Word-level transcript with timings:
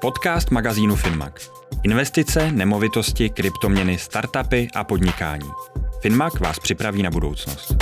Podcast 0.00 0.50
magazínu 0.50 0.96
Finmac. 0.96 1.50
Investice, 1.82 2.52
nemovitosti, 2.52 3.30
kryptoměny, 3.30 3.98
startupy 3.98 4.68
a 4.74 4.84
podnikání. 4.84 5.48
Finmac 6.00 6.40
vás 6.40 6.58
připraví 6.58 7.02
na 7.02 7.10
budoucnost. 7.10 7.76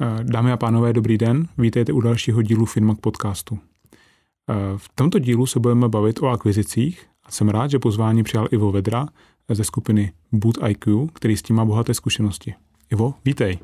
Eh, 0.00 0.24
dámy 0.24 0.52
a 0.52 0.56
pánové, 0.56 0.92
dobrý 0.92 1.18
den. 1.18 1.48
Vítejte 1.58 1.92
u 1.92 2.00
dalšího 2.00 2.42
dílu 2.42 2.66
Finmac 2.66 2.98
podcastu. 3.00 3.58
Eh, 3.58 4.54
v 4.76 4.88
tomto 4.94 5.18
dílu 5.18 5.46
se 5.46 5.60
budeme 5.60 5.88
bavit 5.88 6.22
o 6.22 6.26
akvizicích 6.26 7.06
a 7.24 7.30
jsem 7.30 7.48
rád, 7.48 7.70
že 7.70 7.78
pozvání 7.78 8.22
přijal 8.22 8.48
Ivo 8.50 8.72
Vedra 8.72 9.06
ze 9.48 9.64
skupiny 9.64 10.12
Boot 10.32 10.58
IQ, 10.68 11.08
který 11.12 11.36
s 11.36 11.42
tím 11.42 11.56
má 11.56 11.64
bohaté 11.64 11.94
zkušenosti. 11.94 12.54
Ivo, 12.92 13.14
vítej. 13.24 13.58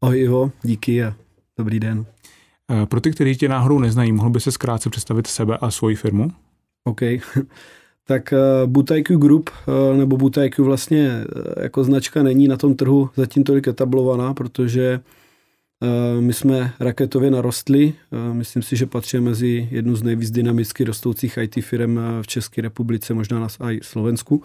Ahoj 0.00 0.20
Ivo, 0.20 0.52
díky 0.62 1.04
a 1.04 1.14
dobrý 1.58 1.80
den. 1.80 2.06
Eh, 2.70 2.86
pro 2.86 3.00
ty, 3.00 3.10
kteří 3.10 3.36
tě 3.36 3.48
náhodou 3.48 3.78
neznají, 3.78 4.12
mohl 4.12 4.30
by 4.30 4.40
se 4.40 4.52
zkrátce 4.52 4.90
představit 4.90 5.26
sebe 5.26 5.58
a 5.60 5.70
svoji 5.70 5.96
firmu? 5.96 6.30
OK. 6.84 7.00
tak 8.06 8.32
uh, 8.32 8.70
Butaiku 8.70 9.16
Group 9.16 9.50
uh, 9.50 9.98
nebo 9.98 10.16
Butaiku 10.16 10.64
vlastně 10.64 11.24
jako 11.62 11.84
značka 11.84 12.22
není 12.22 12.48
na 12.48 12.56
tom 12.56 12.74
trhu 12.74 13.10
zatím 13.16 13.44
tolik 13.44 13.68
etablovaná, 13.68 14.34
protože 14.34 15.00
my 16.20 16.32
jsme 16.32 16.72
raketově 16.80 17.30
narostli. 17.30 17.94
Myslím 18.32 18.62
si, 18.62 18.76
že 18.76 18.86
patří 18.86 19.20
mezi 19.20 19.68
jednu 19.70 19.96
z 19.96 20.02
nejvíc 20.02 20.30
dynamicky 20.30 20.84
rostoucích 20.84 21.38
IT 21.42 21.64
firm 21.64 21.98
v 22.22 22.26
České 22.26 22.62
republice, 22.62 23.14
možná 23.14 23.40
na 23.40 23.48
Slovensku. 23.82 24.42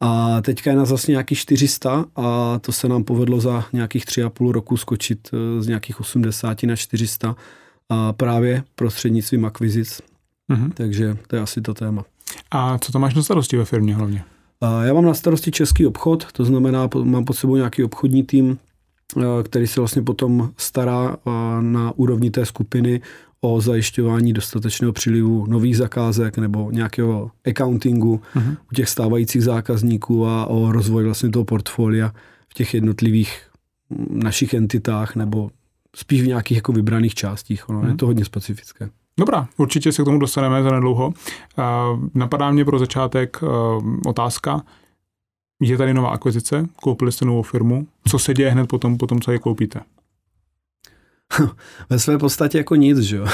A 0.00 0.40
teďka 0.42 0.70
je 0.70 0.76
nás 0.76 0.88
vlastně 0.88 1.12
nějakých 1.12 1.38
400 1.38 2.04
a 2.16 2.58
to 2.58 2.72
se 2.72 2.88
nám 2.88 3.04
povedlo 3.04 3.40
za 3.40 3.64
nějakých 3.72 4.04
tři 4.04 4.22
a 4.22 4.30
půl 4.30 4.52
roku 4.52 4.76
skočit 4.76 5.30
z 5.58 5.66
nějakých 5.66 6.00
80 6.00 6.62
na 6.62 6.76
400 6.76 7.36
a 7.88 8.12
právě 8.12 8.62
prostřednictvím 8.74 9.44
akvizic. 9.44 10.00
Mm-hmm. 10.52 10.70
Takže 10.74 11.16
to 11.26 11.36
je 11.36 11.42
asi 11.42 11.60
to 11.60 11.74
téma. 11.74 12.04
A 12.50 12.78
co 12.78 12.92
tam 12.92 13.02
máš 13.02 13.14
na 13.14 13.22
starosti 13.22 13.56
ve 13.56 13.64
firmě 13.64 13.94
hlavně? 13.94 14.24
Já 14.82 14.94
mám 14.94 15.04
na 15.04 15.14
starosti 15.14 15.50
český 15.50 15.86
obchod, 15.86 16.32
to 16.32 16.44
znamená, 16.44 16.88
mám 17.02 17.24
pod 17.24 17.34
sebou 17.34 17.56
nějaký 17.56 17.84
obchodní 17.84 18.22
tým, 18.22 18.58
který 19.44 19.66
se 19.66 19.80
vlastně 19.80 20.02
potom 20.02 20.50
stará 20.56 21.16
na 21.60 21.92
úrovni 21.96 22.30
té 22.30 22.46
skupiny 22.46 23.00
o 23.40 23.60
zajišťování 23.60 24.32
dostatečného 24.32 24.92
přílivu 24.92 25.46
nových 25.46 25.76
zakázek 25.76 26.38
nebo 26.38 26.70
nějakého 26.70 27.30
accountingu 27.50 28.20
uh-huh. 28.36 28.56
u 28.72 28.74
těch 28.74 28.88
stávajících 28.88 29.42
zákazníků 29.42 30.26
a 30.26 30.46
o 30.46 30.72
rozvoj 30.72 31.04
vlastně 31.04 31.30
toho 31.30 31.44
portfolia 31.44 32.12
v 32.48 32.54
těch 32.54 32.74
jednotlivých 32.74 33.50
našich 34.10 34.54
entitách 34.54 35.16
nebo 35.16 35.50
spíš 35.96 36.22
v 36.22 36.26
nějakých 36.26 36.56
jako 36.56 36.72
vybraných 36.72 37.14
částích. 37.14 37.68
Ono, 37.68 37.78
hmm. 37.78 37.86
Je 37.86 37.90
mhm. 37.90 37.96
to 37.96 38.06
hodně 38.06 38.24
specifické. 38.24 38.90
Dobrá, 39.18 39.48
určitě 39.56 39.92
se 39.92 40.02
k 40.02 40.04
tomu 40.04 40.18
dostaneme 40.18 40.62
za 40.62 40.70
nedlouho. 40.70 41.06
Uh, 41.08 41.14
napadá 42.14 42.50
mě 42.50 42.64
pro 42.64 42.78
začátek 42.78 43.42
uh, 43.42 43.48
otázka. 44.06 44.62
Je 45.62 45.76
tady 45.76 45.94
nová 45.94 46.10
akvizice, 46.10 46.66
koupili 46.82 47.12
jste 47.12 47.24
novou 47.24 47.42
firmu. 47.42 47.86
Co 48.08 48.18
se 48.18 48.34
děje 48.34 48.50
hned 48.50 48.66
potom, 48.66 48.98
potom 48.98 49.20
co 49.20 49.32
je 49.32 49.38
koupíte? 49.38 49.80
Ve 51.90 51.98
své 51.98 52.18
podstatě 52.18 52.58
jako 52.58 52.74
nic, 52.74 52.98
že 52.98 53.16
jo? 53.16 53.26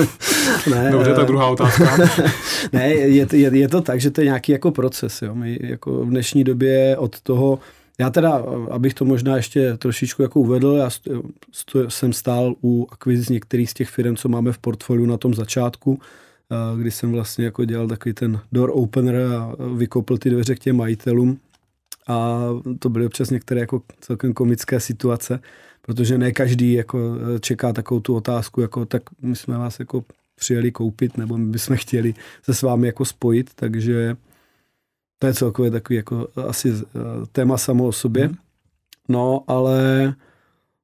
ne, 0.70 0.90
Dobře, 0.92 1.14
tak 1.14 1.26
druhá 1.26 1.46
otázka. 1.46 1.96
ne, 2.72 2.88
je, 2.88 3.26
je, 3.32 3.58
je 3.58 3.68
to 3.68 3.80
tak, 3.80 4.00
že 4.00 4.10
to 4.10 4.20
je 4.20 4.24
nějaký 4.24 4.52
jako 4.52 4.70
proces, 4.70 5.22
jo? 5.22 5.34
My 5.34 5.58
jako 5.62 6.04
v 6.04 6.08
dnešní 6.08 6.44
době 6.44 6.96
od 6.96 7.20
toho, 7.20 7.58
já 7.98 8.10
teda, 8.10 8.44
abych 8.70 8.94
to 8.94 9.04
možná 9.04 9.36
ještě 9.36 9.76
trošičku 9.76 10.22
jako 10.22 10.40
uvedl, 10.40 10.72
já 10.72 10.90
jsem 11.88 12.12
stál 12.12 12.54
u 12.62 12.86
akvizic 12.90 13.28
některých 13.28 13.70
z 13.70 13.74
těch 13.74 13.88
firm, 13.88 14.16
co 14.16 14.28
máme 14.28 14.52
v 14.52 14.58
portfoliu 14.58 15.06
na 15.06 15.16
tom 15.16 15.34
začátku, 15.34 16.00
kdy 16.76 16.90
jsem 16.90 17.12
vlastně 17.12 17.44
jako 17.44 17.64
dělal 17.64 17.88
takový 17.88 18.12
ten 18.12 18.40
door 18.52 18.70
opener 18.74 19.16
a 19.16 19.52
vykopl 19.74 20.18
ty 20.18 20.30
dveře 20.30 20.54
k 20.54 20.58
těm 20.58 20.76
majitelům. 20.76 21.38
A 22.08 22.48
to 22.78 22.88
byly 22.88 23.06
občas 23.06 23.30
některé 23.30 23.60
jako 23.60 23.82
celkem 24.00 24.32
komické 24.32 24.80
situace, 24.80 25.40
protože 25.88 26.18
ne 26.18 26.32
každý 26.32 26.72
jako 26.72 27.16
čeká 27.40 27.72
takovou 27.72 28.00
tu 28.00 28.16
otázku, 28.16 28.60
jako 28.60 28.86
tak 28.86 29.02
my 29.22 29.36
jsme 29.36 29.58
vás 29.58 29.80
jako 29.80 30.04
přijeli 30.34 30.72
koupit, 30.72 31.16
nebo 31.16 31.38
my 31.38 31.46
bychom 31.46 31.76
chtěli 31.76 32.14
se 32.42 32.54
s 32.54 32.62
vámi 32.62 32.86
jako 32.86 33.04
spojit, 33.04 33.50
takže 33.54 34.16
to 35.18 35.26
je 35.26 35.34
celkově 35.34 35.70
takový 35.70 35.96
jako 35.96 36.28
asi 36.48 36.70
uh, 36.70 36.80
téma 37.32 37.58
samo 37.58 37.86
o 37.86 37.92
sobě. 37.92 38.26
Hmm. 38.26 38.36
No, 39.08 39.44
ale 39.46 40.14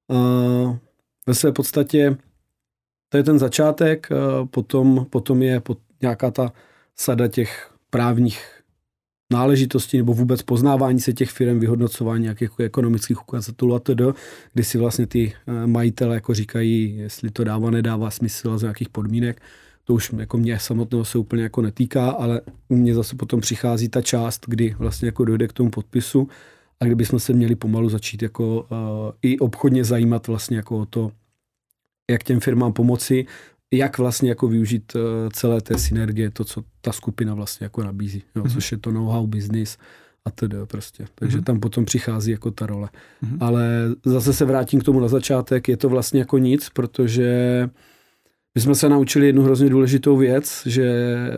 uh, 0.09 0.77
ve 1.27 1.35
své 1.35 1.53
podstatě 1.53 2.17
to 3.09 3.17
je 3.17 3.23
ten 3.23 3.39
začátek, 3.39 4.09
uh, 4.11 4.49
potom, 4.49 5.07
potom 5.11 5.43
je 5.43 5.61
pod 5.61 5.79
nějaká 6.03 6.31
ta 6.31 6.53
sada 6.97 7.29
těch 7.29 7.71
právních 7.91 8.54
náležitostí 9.35 9.97
nebo 9.97 10.15
vůbec 10.15 10.43
poznávání 10.43 11.01
se 11.01 11.13
těch 11.13 11.31
firm, 11.31 11.59
vyhodnocování 11.61 12.23
nějakých 12.23 12.43
jako 12.43 12.63
ekonomických 12.63 13.23
ukazatelů 13.23 13.75
a 13.75 13.79
tedy, 13.79 14.05
kdy 14.53 14.65
si 14.65 14.79
vlastně 14.79 15.07
ty 15.07 15.33
majitele 15.67 16.15
jako 16.15 16.35
říkají, 16.35 16.97
jestli 16.97 17.31
to 17.31 17.45
dává, 17.45 17.71
nedává 17.71 18.11
smysl 18.11 18.51
a 18.51 18.59
z 18.59 18.63
nějakých 18.63 18.89
podmínek. 18.89 19.43
To 19.85 19.95
už 19.95 20.13
jako 20.17 20.39
mě 20.39 20.59
samotného 20.59 21.05
se 21.05 21.19
úplně 21.19 21.43
jako 21.43 21.63
netýká, 21.63 22.11
ale 22.11 22.41
u 22.69 22.77
mě 22.77 22.95
zase 22.95 23.17
potom 23.17 23.41
přichází 23.41 23.89
ta 23.89 24.03
část, 24.03 24.45
kdy 24.47 24.75
vlastně 24.79 25.09
jako 25.09 25.25
dojde 25.25 25.49
k 25.49 25.53
tomu 25.53 25.71
podpisu 25.71 26.29
a 26.81 26.85
kdybychom 26.85 27.21
se 27.21 27.33
měli 27.33 27.55
pomalu 27.55 27.89
začít 27.89 28.23
jako 28.23 28.63
uh, 28.63 28.69
i 29.23 29.39
obchodně 29.39 29.85
zajímat 29.85 30.27
vlastně 30.27 30.57
jako 30.57 30.79
o 30.79 30.87
to, 30.87 31.13
jak 32.11 32.23
těm 32.23 32.41
firmám 32.41 32.73
pomoci, 32.73 33.27
jak 33.77 33.99
vlastně 33.99 34.29
jako 34.29 34.49
využít 34.49 34.95
uh, 34.95 35.01
celé 35.33 35.61
té 35.61 35.79
synergie, 35.79 36.31
to, 36.31 36.45
co 36.45 36.63
ta 36.81 36.93
skupina 36.93 37.35
vlastně 37.35 37.65
jako 37.65 37.85
nabízí, 37.85 38.23
jo, 38.37 38.43
mm-hmm. 38.43 38.55
což 38.55 38.73
je 38.73 38.79
to 38.79 38.91
know-how 38.91 39.27
business 39.27 39.79
a 40.25 40.31
tedy 40.31 40.57
prostě. 40.67 41.07
Takže 41.15 41.39
mm-hmm. 41.39 41.45
tam 41.45 41.61
potom 41.61 41.85
přichází 41.85 42.31
jako 42.31 42.51
ta 42.51 42.67
role. 42.67 42.89
Mm-hmm. 43.25 43.37
Ale 43.41 43.69
zase 44.05 44.33
se 44.33 44.45
vrátím 44.45 44.81
k 44.81 44.85
tomu 44.85 45.01
na 45.01 45.09
začátek, 45.09 45.69
je 45.69 45.77
to 45.77 45.89
vlastně 45.89 46.21
jako 46.21 46.39
nic, 46.39 46.69
protože 46.69 47.69
my 48.55 48.61
jsme 48.61 48.75
se 48.75 48.89
naučili 48.89 49.27
jednu 49.27 49.43
hrozně 49.43 49.69
důležitou 49.69 50.17
věc, 50.17 50.63
že 50.67 50.85
eh, 50.87 51.37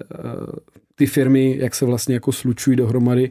ty 0.95 1.07
firmy, 1.07 1.57
jak 1.59 1.75
se 1.75 1.85
vlastně 1.85 2.15
jako 2.15 2.33
slučují 2.33 2.77
dohromady, 2.77 3.31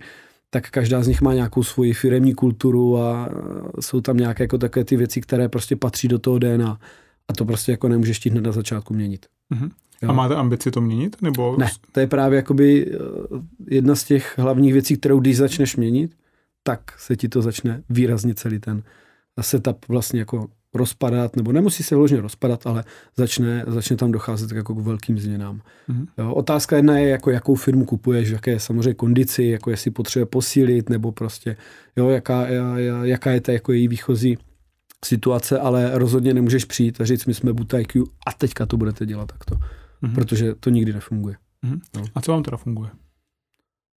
tak 0.49 0.69
každá 0.69 1.03
z 1.03 1.07
nich 1.07 1.22
má 1.22 1.33
nějakou 1.33 1.63
svoji 1.63 1.93
firemní 1.93 2.33
kulturu 2.33 2.97
a 2.97 3.29
eh, 3.29 3.81
jsou 3.81 4.01
tam 4.01 4.17
nějaké 4.17 4.43
jako 4.43 4.57
takové 4.57 4.85
ty 4.85 4.97
věci, 4.97 5.22
které 5.22 5.49
prostě 5.49 5.75
patří 5.75 6.07
do 6.07 6.19
toho 6.19 6.39
DNA. 6.39 6.79
A 7.27 7.33
to 7.33 7.45
prostě 7.45 7.71
jako 7.71 7.87
nemůžeš 7.87 8.17
chtít 8.17 8.29
hned 8.29 8.41
na 8.41 8.51
začátku 8.51 8.93
měnit. 8.93 9.25
Uh-huh. 9.53 9.71
A 10.07 10.13
máte 10.13 10.35
ambici 10.35 10.71
to 10.71 10.81
měnit? 10.81 11.21
Nebo... 11.21 11.55
Ne, 11.59 11.71
to 11.91 11.99
je 11.99 12.07
právě 12.07 12.37
jakoby 12.37 12.91
eh, 12.91 12.97
jedna 13.67 13.95
z 13.95 14.03
těch 14.03 14.37
hlavních 14.37 14.73
věcí, 14.73 14.97
kterou 14.97 15.19
když 15.19 15.37
začneš 15.37 15.75
měnit, 15.75 16.15
tak 16.63 16.99
se 16.99 17.15
ti 17.15 17.29
to 17.29 17.41
začne 17.41 17.83
výrazně 17.89 18.35
celý 18.35 18.59
ten 18.59 18.83
setup 19.41 19.85
vlastně 19.87 20.19
jako 20.19 20.47
rozpadat, 20.73 21.35
nebo 21.35 21.51
nemusí 21.51 21.83
se 21.83 21.95
vložně 21.95 22.21
rozpadat, 22.21 22.67
ale 22.67 22.83
začne, 23.17 23.63
začne 23.67 23.95
tam 23.95 24.11
docházet 24.11 24.51
jako 24.51 24.75
k 24.75 24.79
velkým 24.79 25.19
změnám. 25.19 25.61
Mm-hmm. 25.89 26.07
Jo, 26.17 26.33
otázka 26.33 26.75
jedna 26.75 26.97
je, 26.97 27.09
jako 27.09 27.31
jakou 27.31 27.55
firmu 27.55 27.85
kupuješ, 27.85 28.29
v 28.29 28.33
jaké 28.33 28.59
samozřejmě 28.59 28.93
kondici, 28.93 29.43
jako 29.43 29.71
jestli 29.71 29.91
potřebuje 29.91 30.25
posílit, 30.25 30.89
nebo 30.89 31.11
prostě, 31.11 31.57
jo, 31.95 32.09
jaká, 32.09 32.47
jaká 33.03 33.31
je 33.31 33.41
ta 33.41 33.51
jako 33.51 33.71
její 33.71 33.87
výchozí 33.87 34.37
situace, 35.05 35.59
ale 35.59 35.91
rozhodně 35.93 36.33
nemůžeš 36.33 36.66
přijít 36.66 37.01
a 37.01 37.05
říct, 37.05 37.25
my 37.25 37.33
jsme 37.33 37.53
IQ 37.79 38.03
a 38.27 38.33
teďka 38.33 38.66
to 38.66 38.77
budete 38.77 39.05
dělat 39.05 39.25
takto, 39.25 39.55
mm-hmm. 39.55 40.13
protože 40.16 40.55
to 40.55 40.69
nikdy 40.69 40.93
nefunguje. 40.93 41.35
Mm-hmm. 41.66 41.79
No. 41.95 42.03
A 42.16 42.21
co 42.21 42.31
vám 42.31 42.43
teda 42.43 42.57
funguje? 42.57 42.89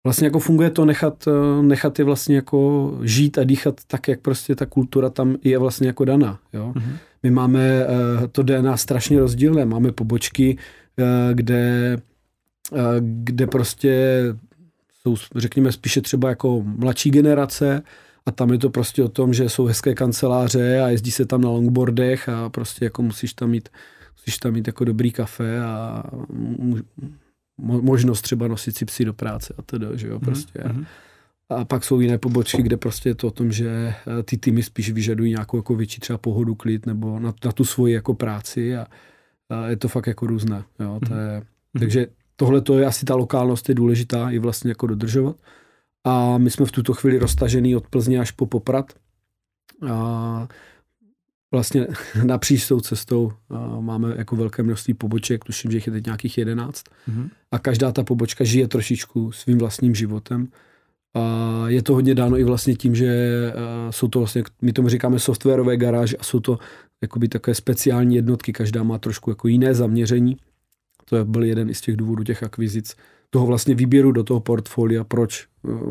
vlastně 0.07 0.28
jako 0.28 0.40
funguje 0.40 0.69
to 0.69 0.85
nechat, 0.85 1.28
eh, 1.28 1.63
nechat 1.63 2.00
je 2.00 2.06
vlastně 2.06 2.35
jako 2.35 2.91
žít 3.03 3.38
a 3.38 3.44
dýchat 3.44 3.81
tak, 3.88 4.07
jak 4.07 4.19
prostě 4.19 4.56
ta 4.56 4.66
kultura 4.66 5.09
tam 5.09 5.35
je 5.44 5.57
vlastně 5.57 5.88
jako 5.88 6.06
daná. 6.06 6.40
Jo? 6.53 6.73
Mm-hmm. 6.75 6.97
My 7.24 7.31
máme 7.31 7.59
eh, 7.62 8.28
to 8.31 8.44
DNA 8.44 8.78
strašně 8.78 9.19
rozdílné, 9.19 9.66
máme 9.66 9.91
pobočky, 9.91 10.57
eh, 11.00 11.33
kde, 11.33 11.98
kde 13.00 13.48
prostě 13.48 14.24
jsou, 15.01 15.15
řekněme, 15.36 15.71
spíše 15.71 16.01
třeba 16.01 16.30
jako 16.30 16.63
mladší 16.65 17.12
generace 17.12 17.81
a 18.27 18.31
tam 18.31 18.51
je 18.51 18.57
to 18.57 18.69
prostě 18.69 19.03
o 19.03 19.07
tom, 19.07 19.33
že 19.33 19.50
jsou 19.50 19.65
hezké 19.65 19.95
kanceláře 19.95 20.81
a 20.81 20.88
jezdí 20.88 21.12
se 21.12 21.25
tam 21.25 21.41
na 21.41 21.50
longboardech 21.50 22.29
a 22.29 22.50
prostě 22.50 22.85
jako 22.85 23.01
musíš 23.01 23.33
tam 23.33 23.50
mít, 23.50 23.69
musíš 24.18 24.38
tam 24.38 24.53
mít 24.53 24.68
jako 24.68 24.83
dobrý 24.83 25.12
kafe 25.12 25.59
a 25.59 26.03
možnost 27.57 28.21
třeba 28.21 28.47
nosit 28.47 28.77
si 28.77 28.85
psy 28.85 29.06
do 29.06 29.13
práce 29.13 29.53
a 29.57 29.62
teda, 29.62 29.95
že 29.95 30.07
jo, 30.07 30.15
mhm, 30.15 30.25
prostě. 30.25 30.59
Mm-hmm. 30.59 30.85
A 31.50 31.65
pak 31.65 31.83
jsou 31.83 32.00
jiné 32.00 32.18
pobočky, 32.18 32.63
kde 32.63 32.77
prostě 32.77 33.09
je 33.09 33.15
to 33.15 33.27
o 33.27 33.31
tom, 33.31 33.51
že 33.51 33.69
eh, 33.69 34.24
ty 34.24 34.38
týmy 34.38 34.63
spíš 34.63 34.91
vyžadují 34.91 35.31
nějakou 35.31 35.57
jako 35.57 35.75
větší 35.75 36.00
třeba 36.00 36.18
pohodu, 36.18 36.56
klid 36.56 36.85
nebo 36.85 37.19
na, 37.19 37.33
na 37.45 37.51
tu 37.51 37.65
svoji 37.65 37.94
jako 37.94 38.13
práci 38.13 38.77
a, 38.77 38.88
a 39.50 39.68
je 39.68 39.77
to 39.77 39.88
fakt 39.88 40.07
jako 40.07 40.27
různé. 40.27 40.63
Jo, 40.80 41.00
to 41.07 41.13
je, 41.13 41.39
mm-hmm. 41.39 41.80
Takže 41.80 42.07
tohle 42.35 42.62
to 42.62 42.80
je 42.80 42.85
asi 42.85 43.06
ta 43.06 43.15
lokálnost 43.15 43.69
je 43.69 43.75
důležitá 43.75 44.30
i 44.30 44.39
vlastně 44.39 44.71
jako 44.71 44.88
dodržovat. 44.88 45.35
A 46.07 46.38
my 46.38 46.50
jsme 46.50 46.65
v 46.65 46.71
tuto 46.71 46.94
chvíli 46.94 47.18
roztažený 47.18 47.75
od 47.75 47.88
Plzně 47.88 48.19
až 48.19 48.31
po 48.31 48.45
Poprad. 48.45 48.94
A 49.89 50.48
vlastně 51.51 51.88
napříč 52.24 52.68
tou 52.68 52.80
cestou 52.80 53.31
máme 53.80 54.13
jako 54.18 54.36
velké 54.36 54.63
množství 54.63 54.94
poboček, 54.94 55.44
tuším, 55.44 55.71
že 55.71 55.77
jich 55.77 55.88
je 55.88 55.94
teď 55.94 56.06
nějakých 56.06 56.38
jedenáct. 56.38 56.83
Mm-hmm. 57.09 57.30
A 57.51 57.59
každá 57.59 57.92
ta 57.92 58.04
pobočka 58.04 58.44
žije 58.44 58.68
trošičku 58.68 59.31
svým 59.31 59.57
vlastním 59.57 59.95
životem. 59.95 60.48
A 61.13 61.63
je 61.68 61.83
to 61.83 61.94
hodně 61.94 62.15
dáno 62.15 62.38
i 62.38 62.44
vlastně 62.44 62.75
tím, 62.75 62.95
že 62.95 63.42
jsou 63.89 64.07
to 64.07 64.19
vlastně, 64.19 64.44
my 64.62 64.74
tomu 64.74 64.89
říkáme 64.89 65.19
softwarové 65.19 65.77
garáže 65.77 66.18
a 66.18 66.24
jsou 66.24 66.39
to 66.39 66.59
jakoby 67.01 67.27
takové 67.27 67.56
speciální 67.56 68.15
jednotky, 68.15 68.54
každá 68.54 68.83
má 68.83 68.98
trošku 68.98 69.30
jako 69.30 69.48
jiné 69.48 69.74
zaměření. 69.74 70.38
To 71.06 71.25
byl 71.25 71.44
jeden 71.44 71.74
z 71.74 71.81
těch 71.81 71.95
důvodů 71.98 72.24
těch 72.24 72.44
akvizic, 72.44 72.95
toho 73.29 73.45
vlastně 73.45 73.75
výběru 73.75 74.12
do 74.12 74.24
toho 74.24 74.39
portfolia, 74.39 75.03
proč 75.03 75.47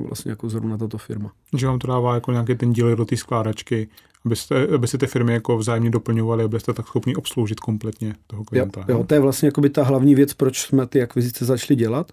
vlastně 0.08 0.30
jako 0.30 0.48
zrovna 0.48 0.78
tato 0.78 0.98
firma. 0.98 1.32
Že 1.56 1.66
vám 1.66 1.78
to 1.78 1.86
dává 1.86 2.14
jako 2.14 2.32
nějaký 2.32 2.54
ten 2.54 2.72
díl 2.72 2.96
do 2.96 3.04
té 3.04 3.16
skládačky, 3.16 3.88
abyste, 4.24 4.66
aby 4.74 4.86
si 4.86 4.98
ty 4.98 5.06
firmy 5.06 5.32
jako 5.32 5.58
vzájemně 5.58 5.90
doplňovaly, 5.90 6.44
abyste 6.44 6.72
tak 6.72 6.86
schopni 6.86 7.16
obsloužit 7.16 7.60
kompletně 7.60 8.14
toho 8.26 8.44
klienta. 8.44 8.84
Jo, 8.88 8.96
jo, 8.98 9.04
to 9.04 9.14
je 9.14 9.20
vlastně 9.20 9.48
jako 9.48 9.60
by 9.60 9.70
ta 9.70 9.84
hlavní 9.84 10.14
věc, 10.14 10.34
proč 10.34 10.60
jsme 10.60 10.86
ty 10.86 11.02
akvizice 11.02 11.44
začali 11.44 11.76
dělat, 11.76 12.12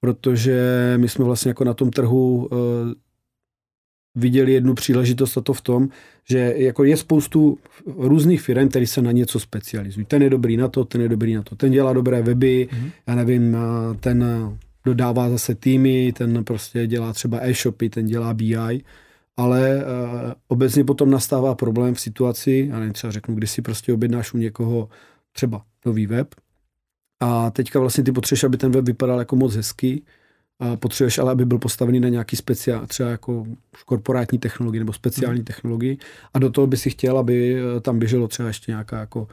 protože 0.00 0.94
my 0.96 1.08
jsme 1.08 1.24
vlastně 1.24 1.50
jako 1.50 1.64
na 1.64 1.74
tom 1.74 1.90
trhu 1.90 2.36
uh, 2.36 2.58
viděli 4.14 4.52
jednu 4.52 4.74
příležitost 4.74 5.36
a 5.36 5.40
to 5.40 5.52
v 5.52 5.60
tom, 5.60 5.88
že 6.28 6.54
jako 6.56 6.84
je 6.84 6.96
spoustu 6.96 7.58
různých 7.86 8.40
firm, 8.40 8.68
které 8.68 8.86
se 8.86 9.02
na 9.02 9.12
něco 9.12 9.40
specializují. 9.40 10.06
Ten 10.06 10.22
je 10.22 10.30
dobrý 10.30 10.56
na 10.56 10.68
to, 10.68 10.84
ten 10.84 11.00
je 11.00 11.08
dobrý 11.08 11.34
na 11.34 11.42
to. 11.42 11.56
Ten 11.56 11.72
dělá 11.72 11.92
dobré 11.92 12.22
weby, 12.22 12.68
mm-hmm. 12.70 12.90
já 13.06 13.14
nevím, 13.14 13.56
ten 14.00 14.24
dodává 14.86 15.30
zase 15.30 15.54
týmy, 15.54 16.12
ten 16.16 16.44
prostě 16.44 16.86
dělá 16.86 17.12
třeba 17.12 17.38
e-shopy, 17.42 17.90
ten 17.90 18.06
dělá 18.06 18.34
BI 18.34 18.82
ale 19.36 19.76
uh, 19.76 20.32
obecně 20.48 20.84
potom 20.84 21.10
nastává 21.10 21.54
problém 21.54 21.94
v 21.94 22.00
situaci, 22.00 22.66
já 22.70 22.78
nevím, 22.78 22.92
třeba 22.92 23.10
řeknu, 23.10 23.34
když 23.34 23.50
si 23.50 23.62
prostě 23.62 23.92
objednáš 23.92 24.34
u 24.34 24.38
někoho 24.38 24.88
třeba 25.32 25.64
nový 25.86 26.06
web 26.06 26.34
a 27.20 27.50
teďka 27.50 27.80
vlastně 27.80 28.04
ty 28.04 28.12
potřebuješ, 28.12 28.44
aby 28.44 28.56
ten 28.56 28.72
web 28.72 28.84
vypadal 28.84 29.18
jako 29.18 29.36
moc 29.36 29.54
hezky, 29.54 30.02
potřebuješ 30.76 31.18
ale, 31.18 31.32
aby 31.32 31.44
byl 31.44 31.58
postavený 31.58 32.00
na 32.00 32.08
nějaký 32.08 32.36
speciál, 32.36 32.86
třeba 32.86 33.10
jako 33.10 33.46
korporátní 33.86 34.38
technologii 34.38 34.78
nebo 34.78 34.92
speciální 34.92 35.38
hmm. 35.38 35.44
technologii 35.44 35.98
a 36.34 36.38
do 36.38 36.50
toho 36.50 36.66
by 36.66 36.76
si 36.76 36.90
chtěl, 36.90 37.18
aby 37.18 37.56
eh, 37.56 37.80
tam 37.80 37.98
běželo 37.98 38.28
třeba 38.28 38.48
ještě 38.48 38.72
nějaká 38.72 39.00
jako 39.00 39.28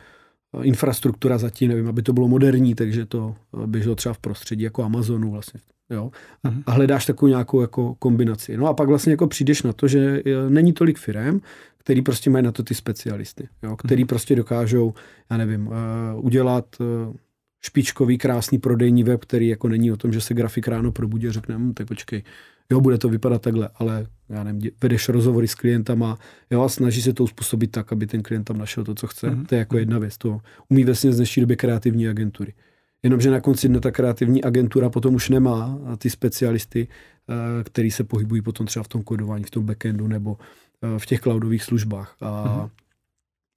eh, 0.60 0.64
infrastruktura 0.64 1.38
zatím, 1.38 1.70
nevím, 1.70 1.88
aby 1.88 2.02
to 2.02 2.14
bylo 2.14 2.28
moderní, 2.28 2.76
takže 2.76 3.06
to 3.06 3.36
běželo 3.66 3.96
třeba 3.96 4.14
v 4.14 4.20
prostředí 4.20 4.64
jako 4.64 4.84
Amazonu 4.84 5.32
vlastně 5.32 5.60
Jo? 5.90 6.12
Uh-huh. 6.46 6.64
A 6.66 6.72
hledáš 6.72 7.06
takovou 7.06 7.30
nějakou 7.30 7.62
jako 7.62 7.96
kombinaci. 8.00 8.58
No 8.58 8.68
a 8.68 8.74
pak 8.74 8.88
vlastně 8.88 9.14
jako 9.14 9.28
přijdeš 9.28 9.64
na 9.64 9.74
to, 9.74 9.88
že 9.88 10.22
není 10.50 10.74
tolik 10.74 10.98
firm, 10.98 11.40
který 11.78 12.02
prostě 12.02 12.30
mají 12.30 12.46
na 12.46 12.52
to 12.52 12.64
ty 12.64 12.76
specialisty, 12.76 13.48
jo? 13.64 13.76
který 13.76 14.04
uh-huh. 14.04 14.08
prostě 14.08 14.36
dokážou, 14.36 14.94
já 15.30 15.38
nevím, 15.38 15.70
udělat 16.16 16.66
špičkový, 17.62 18.18
krásný 18.18 18.58
prodejní 18.58 19.04
web, 19.04 19.22
který 19.22 19.48
jako 19.48 19.68
není 19.68 19.92
o 19.92 19.98
tom, 19.98 20.14
že 20.14 20.22
se 20.22 20.34
grafik 20.34 20.68
ráno 20.68 20.92
probudí 20.92 21.28
a 21.28 21.32
řekne, 21.32 21.58
hm, 21.58 21.74
tak 21.74 21.88
počkej, 21.88 22.24
jo, 22.72 22.82
bude 22.82 22.98
to 22.98 23.10
vypadat 23.10 23.42
takhle, 23.42 23.70
ale 23.76 24.08
já 24.30 24.44
nevím, 24.44 24.72
vedeš 24.84 25.10
rozhovory 25.10 25.48
s 25.48 25.56
klientama, 25.56 26.18
jo, 26.52 26.62
a 26.62 26.70
snaží 26.70 27.02
se 27.02 27.14
to 27.14 27.24
uspůsobit 27.24 27.72
tak, 27.72 27.92
aby 27.92 28.08
ten 28.08 28.24
klient 28.24 28.44
tam 28.44 28.58
našel 28.58 28.84
to, 28.84 28.96
co 28.96 29.08
chce. 29.08 29.28
Uh-huh. 29.28 29.46
To 29.46 29.56
je 29.56 29.60
jako 29.60 29.78
jedna 29.78 30.00
věc. 30.00 30.18
To 30.18 30.40
umí 30.70 30.84
vlastně 30.84 31.14
z 31.14 31.16
dnešní 31.16 31.42
době 31.42 31.56
kreativní 31.56 32.08
agentury. 32.08 32.54
Jenomže 33.04 33.32
na 33.32 33.42
konci 33.42 33.68
dne 33.68 33.80
ta 33.80 33.92
kreativní 33.92 34.44
agentura 34.44 34.90
potom 34.90 35.16
už 35.16 35.30
nemá 35.30 35.80
ty 35.98 36.10
specialisty, 36.10 36.88
eh, 36.88 37.64
který 37.64 37.92
se 37.92 38.04
pohybují 38.04 38.42
potom 38.42 38.66
třeba 38.66 38.84
v 38.84 38.88
tom 38.88 39.04
kodování, 39.04 39.44
v 39.44 39.50
tom 39.50 39.66
backendu 39.66 40.08
nebo 40.08 40.38
eh, 40.82 41.00
v 41.00 41.06
těch 41.06 41.20
cloudových 41.20 41.64
službách. 41.64 42.16
A 42.22 42.26
mm-hmm. 42.26 42.70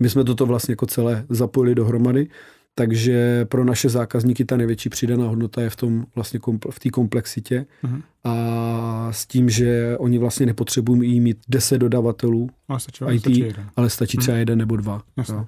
my 0.02 0.10
jsme 0.10 0.24
toto 0.24 0.46
vlastně 0.46 0.72
jako 0.72 0.86
celé 0.86 1.26
zapojili 1.28 1.74
dohromady, 1.74 2.28
takže 2.74 3.44
pro 3.44 3.64
naše 3.64 3.88
zákazníky 3.88 4.44
ta 4.44 4.56
největší 4.56 4.88
přidaná 4.88 5.26
hodnota 5.26 5.62
je 5.62 5.70
v 5.70 5.76
tom 5.76 6.06
vlastně 6.14 6.40
v 6.70 6.78
té 6.78 6.90
komplexitě 6.90 7.66
mm-hmm. 7.84 8.02
a 8.24 9.08
s 9.10 9.26
tím, 9.26 9.50
že 9.50 9.96
oni 9.98 10.18
vlastně 10.18 10.46
nepotřebují 10.46 11.20
mít 11.20 11.38
10 11.48 11.78
dodavatelů 11.78 12.50
ale 12.68 12.80
stačí, 12.80 13.04
IT, 13.12 13.20
stačí 13.20 13.44
ale 13.76 13.90
stačí 13.90 14.18
třeba 14.18 14.34
mm-hmm. 14.34 14.38
jeden 14.38 14.58
nebo 14.58 14.76
dva. 14.76 15.02
Jasně. 15.16 15.46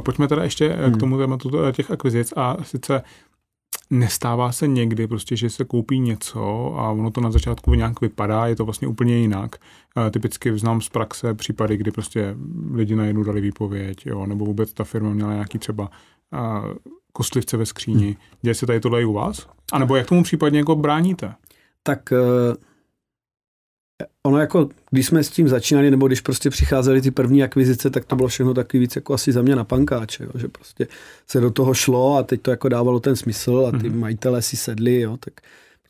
Pojďme 0.00 0.28
teda 0.28 0.44
ještě 0.44 0.70
eh, 0.70 0.86
hmm. 0.86 0.94
k 0.94 1.00
tomu 1.00 1.18
tématu 1.18 1.50
těch 1.72 1.90
akvizic 1.90 2.32
a 2.36 2.56
sice 2.62 3.02
nestává 3.90 4.52
se 4.52 4.68
někdy 4.68 5.06
prostě, 5.06 5.36
že 5.36 5.50
se 5.50 5.64
koupí 5.64 6.00
něco 6.00 6.74
a 6.78 6.90
ono 6.90 7.10
to 7.10 7.20
na 7.20 7.30
začátku 7.30 7.74
nějak 7.74 8.00
vypadá, 8.00 8.46
je 8.46 8.56
to 8.56 8.64
vlastně 8.64 8.88
úplně 8.88 9.16
jinak. 9.16 9.56
Typicky 10.10 10.58
znám 10.58 10.80
z 10.80 10.88
praxe 10.88 11.34
případy, 11.34 11.76
kdy 11.76 11.90
prostě 11.90 12.34
lidi 12.74 12.96
najednou 12.96 13.22
dali 13.22 13.40
výpověď, 13.40 14.06
jo, 14.06 14.26
nebo 14.26 14.44
vůbec 14.44 14.72
ta 14.72 14.84
firma 14.84 15.10
měla 15.10 15.32
nějaký 15.32 15.58
třeba 15.58 15.90
kostlivce 17.12 17.56
ve 17.56 17.66
skříni. 17.66 18.04
Hmm. 18.04 18.14
Děje 18.42 18.54
se 18.54 18.66
tady 18.66 18.80
tohle 18.80 19.02
i 19.02 19.04
u 19.04 19.12
vás? 19.12 19.46
A 19.72 19.78
nebo 19.78 19.96
jak 19.96 20.06
tomu 20.06 20.22
případně 20.22 20.58
jako 20.58 20.76
bráníte? 20.76 21.34
Tak 21.82 22.12
uh 22.12 22.56
ono 24.22 24.38
jako, 24.38 24.68
když 24.90 25.06
jsme 25.06 25.24
s 25.24 25.30
tím 25.30 25.48
začínali, 25.48 25.90
nebo 25.90 26.06
když 26.06 26.20
prostě 26.20 26.50
přicházely 26.50 27.00
ty 27.02 27.10
první 27.10 27.42
akvizice, 27.42 27.90
tak 27.90 28.04
to 28.04 28.16
bylo 28.16 28.28
všechno 28.28 28.54
takový 28.54 28.80
víc 28.80 28.96
jako 28.96 29.14
asi 29.14 29.32
za 29.32 29.42
mě 29.42 29.56
na 29.56 29.64
pankáče, 29.64 30.24
jo, 30.24 30.30
že 30.34 30.48
prostě 30.48 30.86
se 31.26 31.40
do 31.40 31.50
toho 31.50 31.74
šlo 31.74 32.16
a 32.16 32.22
teď 32.22 32.42
to 32.42 32.50
jako 32.50 32.68
dávalo 32.68 33.00
ten 33.00 33.16
smysl 33.16 33.64
a 33.68 33.78
ty 33.78 33.90
mm-hmm. 33.90 33.98
majitelé 33.98 34.42
si 34.42 34.56
sedli, 34.56 35.00
jo, 35.00 35.16
tak 35.16 35.34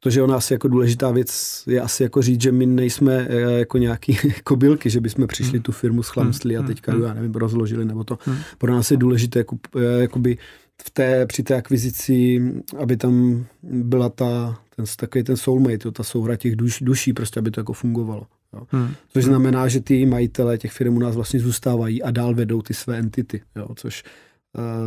protože 0.02 0.22
ona 0.22 0.36
asi 0.36 0.52
jako 0.52 0.68
důležitá 0.68 1.10
věc 1.10 1.62
je 1.66 1.80
asi 1.80 2.02
jako 2.02 2.22
říct, 2.22 2.42
že 2.42 2.52
my 2.52 2.66
nejsme 2.66 3.26
eh, 3.30 3.40
jako 3.40 3.78
nějaký 3.78 4.18
kobylky, 4.44 4.90
že 4.90 5.00
bychom 5.00 5.26
přišli 5.26 5.58
mm. 5.58 5.62
tu 5.62 5.72
firmu 5.72 6.02
schlamstli 6.02 6.56
a 6.56 6.60
mhm. 6.60 6.68
teďka, 6.68 6.92
já 7.06 7.14
nevím, 7.14 7.34
rozložili, 7.34 7.84
nebo 7.84 8.04
to. 8.04 8.18
Pro 8.58 8.72
nás 8.72 8.90
je 8.90 8.96
důležité 8.96 9.38
jako, 9.38 9.58
eh, 9.76 10.00
jakoby 10.00 10.38
v 10.82 10.90
té, 10.90 11.26
při 11.26 11.42
té 11.42 11.54
akvizici, 11.54 12.42
aby 12.78 12.96
tam 12.96 13.44
byla 13.62 14.08
ta, 14.08 14.60
ten, 14.76 14.84
takový 14.96 15.24
ten 15.24 15.36
soulmate, 15.36 15.90
ta 15.92 16.02
souhra 16.02 16.36
těch 16.36 16.56
duš, 16.56 16.78
duší, 16.80 17.12
prostě 17.12 17.40
aby 17.40 17.50
to 17.50 17.60
jako 17.60 17.72
fungovalo. 17.72 18.26
Jo. 18.52 18.66
Hmm. 18.70 18.94
Což 19.08 19.24
znamená, 19.24 19.68
že 19.68 19.80
ty 19.80 20.06
majitelé 20.06 20.58
těch 20.58 20.72
firm 20.72 20.96
u 20.96 20.98
nás 20.98 21.14
vlastně 21.14 21.40
zůstávají 21.40 22.02
a 22.02 22.10
dál 22.10 22.34
vedou 22.34 22.62
ty 22.62 22.74
své 22.74 22.98
entity, 22.98 23.42
jo, 23.56 23.68
což 23.74 24.04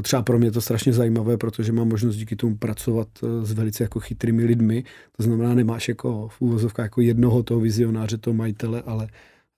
třeba 0.01 0.21
pro 0.21 0.39
mě 0.39 0.47
je 0.47 0.51
to 0.51 0.61
strašně 0.61 0.93
zajímavé, 0.93 1.37
protože 1.37 1.71
mám 1.71 1.87
možnost 1.87 2.15
díky 2.15 2.35
tomu 2.35 2.57
pracovat 2.57 3.07
uh, 3.21 3.43
s 3.43 3.51
velice 3.51 3.83
jako 3.83 3.99
chytrými 3.99 4.45
lidmi. 4.45 4.83
To 5.17 5.23
znamená, 5.23 5.53
nemáš 5.53 5.87
jako 5.87 6.27
v 6.27 6.41
úvozovkách 6.41 6.85
jako 6.85 7.01
jednoho 7.01 7.43
toho 7.43 7.59
vizionáře, 7.59 8.17
toho 8.17 8.33
majitele, 8.33 8.81
ale 8.81 9.07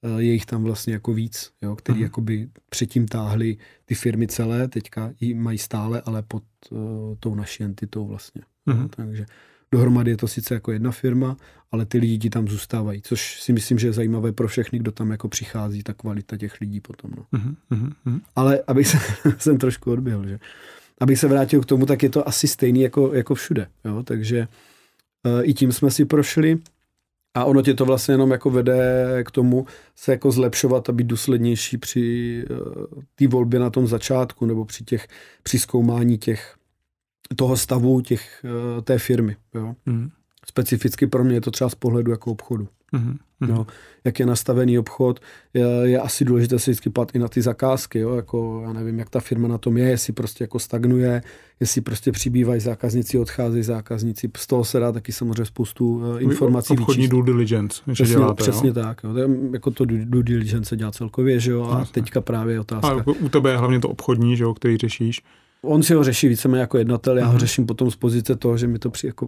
Eh, 0.06 0.22
je 0.22 0.34
jich 0.34 0.46
tam 0.46 0.64
vlastně 0.64 0.94
jako 0.94 1.14
víc, 1.14 1.52
jo, 1.62 1.76
který 1.76 2.00
uh-huh. 2.00 2.04
jakoby 2.04 2.50
předtím 2.70 3.08
táhli 3.08 3.58
ty 3.86 3.96
firmy 3.96 4.28
celé, 4.28 4.68
teďka 4.68 5.12
ji 5.20 5.34
mají 5.34 5.58
stále, 5.58 6.02
ale 6.06 6.24
pod 6.24 6.44
uh, 6.72 6.80
tou 7.20 7.36
naší 7.36 7.64
entitou 7.64 8.08
vlastně. 8.08 8.42
Uh-huh. 8.68 8.80
No, 8.80 8.88
takže 8.88 9.26
dohromady 9.72 10.12
je 10.12 10.18
to 10.18 10.28
sice 10.28 10.54
jako 10.54 10.72
jedna 10.72 10.92
firma, 10.92 11.38
ale 11.76 11.86
ty 11.86 11.98
lidi 11.98 12.30
tam 12.30 12.48
zůstávají, 12.48 13.02
což 13.02 13.42
si 13.42 13.54
myslím, 13.54 13.80
že 13.80 13.88
je 13.88 13.94
zajímavé 13.94 14.32
pro 14.32 14.48
všechny, 14.48 14.80
kdo 14.80 14.92
tam 14.92 15.12
jako 15.12 15.28
přichází, 15.28 15.84
ta 15.84 15.94
kvalita 15.94 16.38
těch 16.38 16.62
lidí 16.62 16.80
potom. 16.80 17.12
No. 17.18 17.40
Uh-huh. 17.40 17.56
Uh-huh. 17.72 18.22
Ale 18.36 18.64
abych 18.68 18.88
se, 18.88 18.98
jsem 19.38 19.58
trošku 19.58 19.92
odběhl, 19.92 20.28
že 20.28 20.40
abych 21.02 21.20
se 21.20 21.28
vrátil 21.28 21.62
k 21.62 21.66
tomu, 21.66 21.86
tak 21.86 22.04
je 22.04 22.10
to 22.10 22.28
asi 22.28 22.48
stejný 22.48 22.82
jako, 22.82 23.14
jako 23.14 23.36
všude. 23.36 23.68
Jo? 23.86 24.04
Takže 24.04 24.48
uh, 25.26 25.42
i 25.44 25.54
tím 25.54 25.72
jsme 25.72 25.92
si 25.92 26.06
prošli. 26.06 26.58
A 27.38 27.46
ono 27.46 27.62
tě 27.62 27.74
to 27.74 27.86
vlastně 27.86 28.14
jenom 28.14 28.32
jako 28.32 28.50
vede 28.50 29.06
k 29.28 29.32
tomu 29.32 29.66
se 29.96 30.12
jako 30.12 30.32
zlepšovat 30.32 30.90
a 30.90 30.92
být 30.92 31.08
důslednější 31.08 31.78
při 31.78 32.46
uh, 32.50 33.02
té 33.16 33.28
volbě 33.28 33.60
na 33.60 33.70
tom 33.70 33.88
začátku 33.88 34.46
nebo 34.46 34.66
při 34.66 34.84
těch 34.84 35.08
při 35.44 35.60
zkoumání 35.60 36.18
těch 36.18 36.56
toho 37.36 37.58
stavu 37.58 38.02
těch, 38.02 38.46
uh, 38.76 38.82
té 38.82 39.00
firmy. 39.00 39.36
Jo. 39.56 39.76
Mm. 39.86 40.10
Specificky 40.46 41.08
pro 41.08 41.24
mě 41.24 41.36
je 41.36 41.42
to 41.42 41.52
třeba 41.52 41.70
z 41.70 41.76
pohledu 41.76 42.12
jako 42.12 42.32
obchodu. 42.32 42.68
Mm-hmm. 42.94 43.18
No, 43.42 43.68
jak 44.04 44.20
je 44.20 44.26
nastavený 44.26 44.80
obchod, 44.80 45.20
je, 45.54 45.66
je 45.84 46.00
asi 46.00 46.26
důležité 46.26 46.60
se 46.60 46.72
vždycky 46.72 46.90
pat 46.90 47.12
i 47.16 47.20
na 47.20 47.28
ty 47.28 47.42
zakázky, 47.42 48.00
jo, 48.00 48.16
jako 48.16 48.62
já 48.66 48.74
nevím, 48.74 49.00
jak 49.00 49.10
ta 49.10 49.20
firma 49.20 49.48
na 49.48 49.58
tom 49.58 49.78
je, 49.78 49.90
jestli 49.90 50.14
prostě 50.14 50.44
jako 50.44 50.60
stagnuje, 50.60 51.22
jestli 51.60 51.82
prostě 51.82 52.12
přibývají 52.12 52.62
zákazníci, 52.62 53.20
odcházejí 53.20 53.64
zákazníci, 53.64 54.32
z 54.38 54.48
toho 54.48 54.64
se 54.64 54.80
dá 54.80 54.92
taky 54.92 55.12
samozřejmě 55.12 55.46
spoustu 55.46 55.96
uh, 55.96 56.22
informací 56.24 56.74
Obchodní 56.74 56.96
vyčíst. 56.96 57.12
due 57.12 57.26
diligence, 57.26 57.82
že 57.88 57.94
přesně, 57.94 58.16
děláte, 58.16 58.44
Přesně 58.44 58.68
jo? 58.68 58.74
tak, 58.74 59.02
jo. 59.04 59.14
jako 59.54 59.72
to 59.72 59.86
due 59.86 60.24
diligence 60.24 60.70
se 60.70 60.76
dělá 60.76 60.92
celkově, 60.92 61.40
že 61.40 61.52
jo, 61.52 61.64
a 61.72 61.80
Jasně. 61.80 61.94
teďka 61.94 62.22
právě 62.22 62.56
je 62.56 62.60
otázka. 62.60 62.88
A 62.88 63.04
u 63.08 63.30
tebe 63.30 63.52
je 63.52 63.58
hlavně 63.58 63.80
to 63.80 63.90
obchodní, 63.90 64.38
že 64.38 64.44
jo, 64.44 64.54
který 64.54 64.78
řešíš. 64.78 65.22
On 65.66 65.84
si 65.84 65.94
ho 65.94 66.04
řeší 66.04 66.28
víceméně 66.28 66.62
jako 66.62 66.78
jednatel, 66.78 67.18
já 67.18 67.26
ho 67.26 67.32
mhm. 67.32 67.40
řeším 67.40 67.66
potom 67.66 67.92
z 67.92 67.96
pozice 67.96 68.36
toho, 68.36 68.58
že 68.58 68.68
mi 68.68 68.80
to 68.80 68.90
při, 68.90 69.08
jako, 69.08 69.28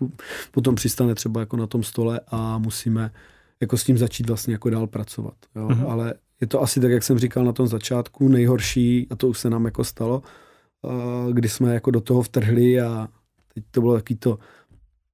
potom 0.50 0.74
přistane 0.74 1.14
třeba 1.14 1.40
jako 1.40 1.56
na 1.56 1.66
tom 1.66 1.82
stole 1.82 2.20
a 2.28 2.58
musíme 2.58 3.10
jako 3.60 3.76
s 3.76 3.84
tím 3.84 3.98
začít 3.98 4.28
vlastně 4.28 4.54
jako 4.54 4.70
dál 4.70 4.86
pracovat. 4.86 5.34
Jo? 5.56 5.68
Mm-hmm. 5.68 5.90
Ale 5.90 6.14
je 6.40 6.46
to 6.46 6.62
asi 6.62 6.80
tak, 6.80 6.90
jak 6.90 7.02
jsem 7.02 7.18
říkal 7.18 7.44
na 7.44 7.52
tom 7.52 7.66
začátku, 7.66 8.28
nejhorší, 8.28 9.06
a 9.10 9.16
to 9.16 9.28
už 9.28 9.38
se 9.38 9.50
nám 9.50 9.64
jako 9.64 9.84
stalo, 9.84 10.22
kdy 11.32 11.48
jsme 11.48 11.74
jako 11.74 11.90
do 11.90 12.00
toho 12.00 12.22
vtrhli 12.22 12.80
a 12.80 13.08
teď 13.54 13.64
to 13.70 13.80
bylo 13.80 13.94
taky 13.94 14.14
to 14.14 14.38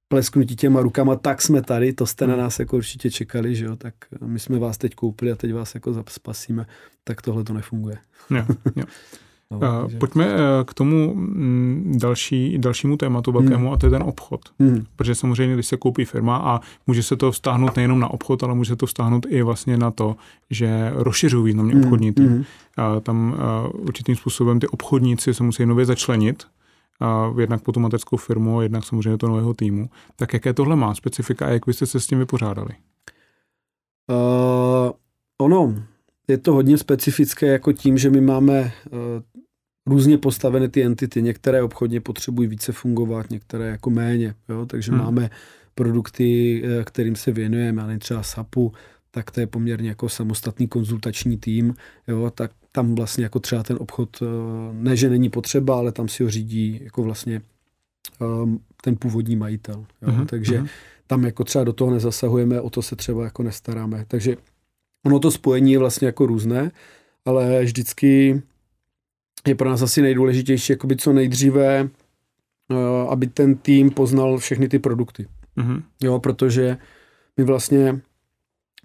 plesknutí 0.08 0.56
těma 0.56 0.80
rukama, 0.80 1.16
tak 1.16 1.42
jsme 1.42 1.62
tady, 1.62 1.92
to 1.92 2.06
jste 2.06 2.26
na 2.26 2.36
nás 2.36 2.58
jako 2.58 2.76
určitě 2.76 3.10
čekali, 3.10 3.56
že 3.56 3.64
jo, 3.64 3.76
tak 3.76 3.94
my 4.24 4.38
jsme 4.38 4.58
vás 4.58 4.78
teď 4.78 4.94
koupili 4.94 5.32
a 5.32 5.36
teď 5.36 5.54
vás 5.54 5.74
jako 5.74 6.04
spasíme, 6.08 6.66
tak 7.04 7.22
tohle 7.22 7.44
to 7.44 7.52
nefunguje. 7.52 7.98
Jo, 8.30 8.44
jo. 8.76 8.84
No, 9.52 9.84
uh, 9.84 9.92
pojďme 9.98 10.26
uh, 10.26 10.40
k 10.66 10.74
tomu 10.74 11.14
mm, 11.14 11.94
další, 12.00 12.58
dalšímu 12.58 12.96
tématu 12.96 13.32
velkému 13.32 13.64
hmm. 13.64 13.72
a 13.72 13.76
to 13.76 13.86
je 13.86 13.90
ten 13.90 14.02
obchod. 14.02 14.40
Hmm. 14.60 14.84
Protože 14.96 15.14
samozřejmě, 15.14 15.54
když 15.54 15.66
se 15.66 15.76
koupí 15.76 16.04
firma 16.04 16.36
a 16.36 16.60
může 16.86 17.02
se 17.02 17.16
to 17.16 17.32
vztáhnout 17.32 17.76
nejenom 17.76 18.00
na 18.00 18.10
obchod, 18.10 18.42
ale 18.42 18.54
může 18.54 18.68
se 18.68 18.76
to 18.76 18.86
vztáhnout 18.86 19.26
i 19.28 19.42
vlastně 19.42 19.76
na 19.76 19.90
to, 19.90 20.16
že 20.50 20.92
rozšiřují 20.94 21.44
významně 21.44 21.74
hmm. 21.74 21.84
obchodní 21.84 22.12
tým. 22.12 22.28
Hmm. 22.28 22.38
Uh, 22.38 23.00
tam 23.00 23.36
uh, 23.74 23.80
určitým 23.80 24.16
způsobem 24.16 24.60
ty 24.60 24.68
obchodníci 24.68 25.34
se 25.34 25.42
musí 25.42 25.66
nově 25.66 25.84
začlenit, 25.84 26.44
uh, 27.30 27.40
jednak 27.40 27.62
po 27.62 27.72
tu 27.72 27.80
mateřskou 27.80 28.16
firmu, 28.16 28.62
jednak 28.62 28.84
samozřejmě 28.84 29.18
to 29.18 29.28
nového 29.28 29.54
týmu. 29.54 29.90
Tak 30.16 30.32
jaké 30.32 30.52
tohle 30.52 30.76
má 30.76 30.94
specifika 30.94 31.46
a 31.46 31.50
jak 31.50 31.66
byste 31.66 31.86
se 31.86 32.00
s 32.00 32.06
tím 32.06 32.18
vypořádali? 32.18 32.70
Uh, 34.10 34.90
ono, 35.38 35.74
je 36.28 36.38
to 36.38 36.52
hodně 36.52 36.78
specifické 36.78 37.46
jako 37.46 37.72
tím, 37.72 37.98
že 37.98 38.10
my 38.10 38.20
máme 38.20 38.60
uh, 38.60 38.98
různě 39.86 40.18
postavené 40.18 40.68
ty 40.68 40.82
entity. 40.84 41.22
Některé 41.22 41.62
obchodně 41.62 42.00
potřebují 42.00 42.48
více 42.48 42.72
fungovat, 42.72 43.30
některé 43.30 43.66
jako 43.66 43.90
méně. 43.90 44.34
Jo? 44.48 44.66
Takže 44.66 44.92
hmm. 44.92 45.00
máme 45.00 45.30
produkty, 45.74 46.62
eh, 46.64 46.84
kterým 46.84 47.16
se 47.16 47.32
věnujeme, 47.32 47.82
ale 47.82 47.98
třeba 47.98 48.22
SAPu, 48.22 48.72
tak 49.10 49.30
to 49.30 49.40
je 49.40 49.46
poměrně 49.46 49.88
jako 49.88 50.08
samostatný 50.08 50.68
konzultační 50.68 51.36
tým, 51.36 51.74
jo, 52.08 52.32
tak 52.34 52.50
tam 52.72 52.94
vlastně 52.94 53.24
jako 53.24 53.40
třeba 53.40 53.62
ten 53.62 53.76
obchod, 53.80 54.22
eh, 54.22 54.26
ne, 54.72 54.96
že 54.96 55.10
není 55.10 55.30
potřeba, 55.30 55.76
ale 55.76 55.92
tam 55.92 56.08
si 56.08 56.22
ho 56.22 56.30
řídí 56.30 56.80
jako 56.84 57.02
vlastně 57.02 57.42
um, 58.20 58.60
ten 58.82 58.96
původní 58.96 59.36
majitel. 59.36 59.86
Jo. 60.02 60.08
Uh-huh, 60.08 60.26
Takže 60.26 60.60
uh-huh. 60.60 60.68
tam 61.06 61.24
jako 61.24 61.44
třeba 61.44 61.64
do 61.64 61.72
toho 61.72 61.90
nezasahujeme, 61.90 62.60
o 62.60 62.70
to 62.70 62.82
se 62.82 62.96
třeba 62.96 63.24
jako 63.24 63.42
nestaráme. 63.42 64.04
Takže 64.08 64.36
ono 65.06 65.18
to 65.18 65.30
spojení 65.30 65.72
je 65.72 65.78
vlastně 65.78 66.06
jako 66.06 66.26
různé, 66.26 66.70
ale 67.24 67.64
vždycky 67.64 68.42
je 69.46 69.54
pro 69.54 69.68
nás 69.68 69.82
asi 69.82 70.02
nejdůležitější, 70.02 70.72
jakoby 70.72 70.96
co 70.96 71.12
nejdříve, 71.12 71.82
uh, 71.82 72.78
aby 73.10 73.26
ten 73.26 73.54
tým 73.54 73.90
poznal 73.90 74.38
všechny 74.38 74.68
ty 74.68 74.78
produkty. 74.78 75.26
Mm-hmm. 75.56 75.82
Jo, 76.02 76.18
protože 76.18 76.76
my 77.36 77.44
vlastně 77.44 78.00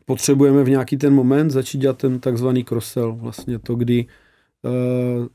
potřebujeme 0.05 0.63
v 0.63 0.69
nějaký 0.69 0.97
ten 0.97 1.13
moment 1.13 1.49
začít 1.49 1.77
dělat 1.77 1.97
ten 1.97 2.19
takzvaný 2.19 2.63
cross-sell, 2.63 3.15
vlastně 3.15 3.59
to, 3.59 3.75
kdy 3.75 4.05
uh, 4.61 5.27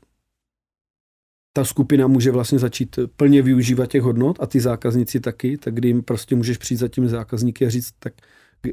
ta 1.53 1.65
skupina 1.65 2.07
může 2.07 2.31
vlastně 2.31 2.59
začít 2.59 2.99
plně 3.15 3.41
využívat 3.41 3.85
těch 3.85 4.01
hodnot 4.01 4.37
a 4.41 4.45
ty 4.45 4.59
zákazníci 4.59 5.19
taky, 5.19 5.57
tak 5.57 5.73
kdy 5.73 5.87
jim 5.87 6.03
prostě 6.03 6.35
můžeš 6.35 6.57
přijít 6.57 6.77
za 6.77 6.87
těmi 6.87 7.09
zákazníky 7.09 7.65
a 7.65 7.69
říct, 7.69 7.91
tak 7.99 8.13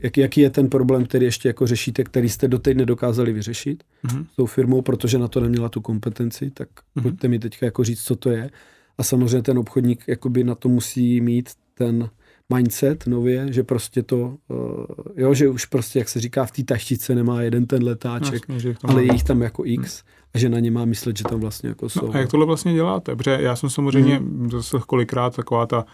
jak, 0.03 0.17
jaký 0.17 0.41
je 0.41 0.51
ten 0.51 0.69
problém, 0.69 1.05
který 1.05 1.25
ještě 1.25 1.49
jako 1.49 1.67
řešíte, 1.67 2.05
který 2.05 2.29
jste 2.29 2.49
doteď 2.49 2.77
nedokázali 2.77 3.33
vyřešit 3.33 3.85
mm-hmm. 4.05 4.27
s 4.33 4.37
tou 4.37 4.47
firmou, 4.47 4.83
protože 4.83 5.19
na 5.19 5.29
to 5.29 5.41
neměla 5.41 5.69
tu 5.69 5.81
kompetenci, 5.81 6.51
tak 6.51 6.69
mm-hmm. 6.69 7.03
pojďte 7.03 7.29
mi 7.29 7.39
teďka 7.39 7.67
jako 7.67 7.85
říct, 7.85 8.03
co 8.03 8.17
to 8.17 8.31
je. 8.31 8.51
A 8.99 9.03
samozřejmě 9.03 9.43
ten 9.43 9.59
obchodník 9.59 10.05
jakoby 10.07 10.45
na 10.45 10.55
to 10.55 10.69
musí 10.69 11.21
mít 11.21 11.51
ten 11.75 12.11
mindset 12.55 13.07
nově, 13.07 13.53
že 13.53 13.63
prostě 13.63 14.03
to, 14.03 14.37
uh, 14.49 14.85
jo, 15.17 15.35
že 15.35 15.49
už 15.49 15.65
prostě, 15.67 15.99
jak 15.99 16.09
se 16.09 16.21
říká, 16.21 16.45
v 16.45 16.51
té 16.51 16.63
taštice 16.65 17.15
nemá 17.15 17.43
jeden 17.43 17.67
ten 17.67 17.85
letáček, 17.85 18.43
Jasně, 18.49 18.75
ale 18.85 19.05
je 19.05 19.13
jich 19.13 19.25
tam 19.25 19.43
jako 19.43 19.63
x 19.67 20.03
hmm. 20.03 20.29
a 20.35 20.39
že 20.39 20.49
na 20.49 20.59
ně 20.59 20.71
má 20.71 20.85
myslet, 20.85 21.17
že 21.17 21.25
tam 21.25 21.41
vlastně 21.41 21.69
jako 21.69 21.89
jsou. 21.89 22.07
No 22.07 22.15
a 22.15 22.19
jak 22.19 22.31
tohle 22.31 22.47
vlastně 22.47 22.75
děláte? 22.75 23.17
Protože 23.17 23.39
já 23.41 23.57
jsem 23.57 23.71
samozřejmě 23.71 24.17
hmm. 24.17 24.51
zase 24.51 24.77
kolikrát 24.87 25.37
taková 25.37 25.67
ta 25.67 25.85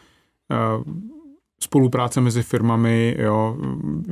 uh, 0.77 0.85
spolupráce 1.61 2.21
mezi 2.21 2.43
firmami, 2.43 3.17
jo, 3.19 3.57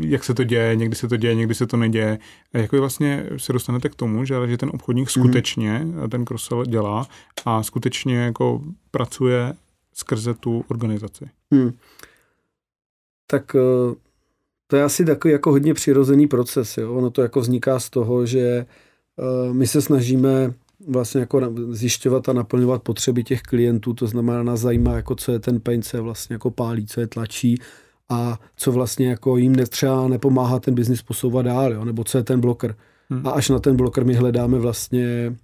jak 0.01 0.25
se 0.25 0.35
to 0.35 0.45
děje, 0.45 0.77
někdy 0.77 0.97
se 0.97 1.09
to 1.09 1.17
děje, 1.17 1.35
někdy 1.35 1.55
se 1.55 1.67
to 1.67 1.77
neděje. 1.77 2.19
A 2.55 2.59
jak 2.59 2.73
vy 2.73 2.81
vlastně 2.81 3.27
se 3.37 3.53
dostanete 3.53 3.89
k 3.89 3.95
tomu, 3.95 4.25
že, 4.25 4.35
že 4.47 4.59
ten 4.59 4.71
obchodník 4.75 5.17
mhm. 5.17 5.23
skutečně 5.23 5.79
mm. 5.85 6.11
ten 6.11 6.25
cross 6.25 6.51
dělá 6.67 7.07
a 7.45 7.63
skutečně 7.63 8.17
jako 8.17 8.63
pracuje 8.91 9.55
skrze 9.95 10.35
tu 10.35 10.65
organizaci? 10.69 11.29
Mm. 11.51 11.73
Tak 13.27 13.55
eh, 13.55 13.95
to 14.67 14.77
je 14.77 14.83
asi 14.83 15.05
takový 15.05 15.33
jako 15.33 15.51
hodně 15.51 15.75
přirozený 15.75 16.27
proces. 16.27 16.79
Jo? 16.79 16.95
Ono 16.95 17.11
to 17.11 17.23
jako 17.23 17.41
vzniká 17.41 17.81
z 17.81 17.91
toho, 17.91 18.27
že 18.27 18.41
eh, 18.41 19.53
my 19.53 19.67
se 19.67 19.83
snažíme 19.83 20.55
vlastně 20.89 21.21
jako 21.21 21.41
zjišťovat 21.71 22.29
a 22.29 22.33
naplňovat 22.33 22.83
potřeby 22.83 23.25
těch 23.25 23.43
klientů, 23.43 23.95
to 23.95 24.07
znamená, 24.07 24.43
nás 24.43 24.61
zajímá, 24.61 24.93
jako 24.93 25.15
co 25.15 25.33
je 25.33 25.39
ten 25.39 25.61
pain, 25.61 25.83
co 25.83 25.97
je 25.97 26.01
vlastně 26.01 26.35
jako 26.35 26.51
pálí, 26.51 26.87
co 26.87 27.01
je 27.01 27.07
tlačí 27.07 27.59
a 28.09 28.39
co 28.57 28.73
vlastně 28.73 29.09
jako 29.09 29.37
jim 29.37 29.57
třeba 29.69 30.09
nepomáhá 30.09 30.59
ten 30.59 30.75
biznis 30.75 31.03
posouvat 31.03 31.45
dál, 31.45 31.73
jo? 31.73 31.85
nebo 31.85 32.05
co 32.05 32.19
je 32.19 32.25
ten 32.25 32.41
bloker. 32.41 32.75
Hmm. 33.11 33.27
A 33.27 33.31
až 33.31 33.49
na 33.49 33.59
ten 33.59 33.77
bloker 33.77 34.05
my 34.05 34.15
hledáme 34.15 34.59
vlastně 34.59 35.37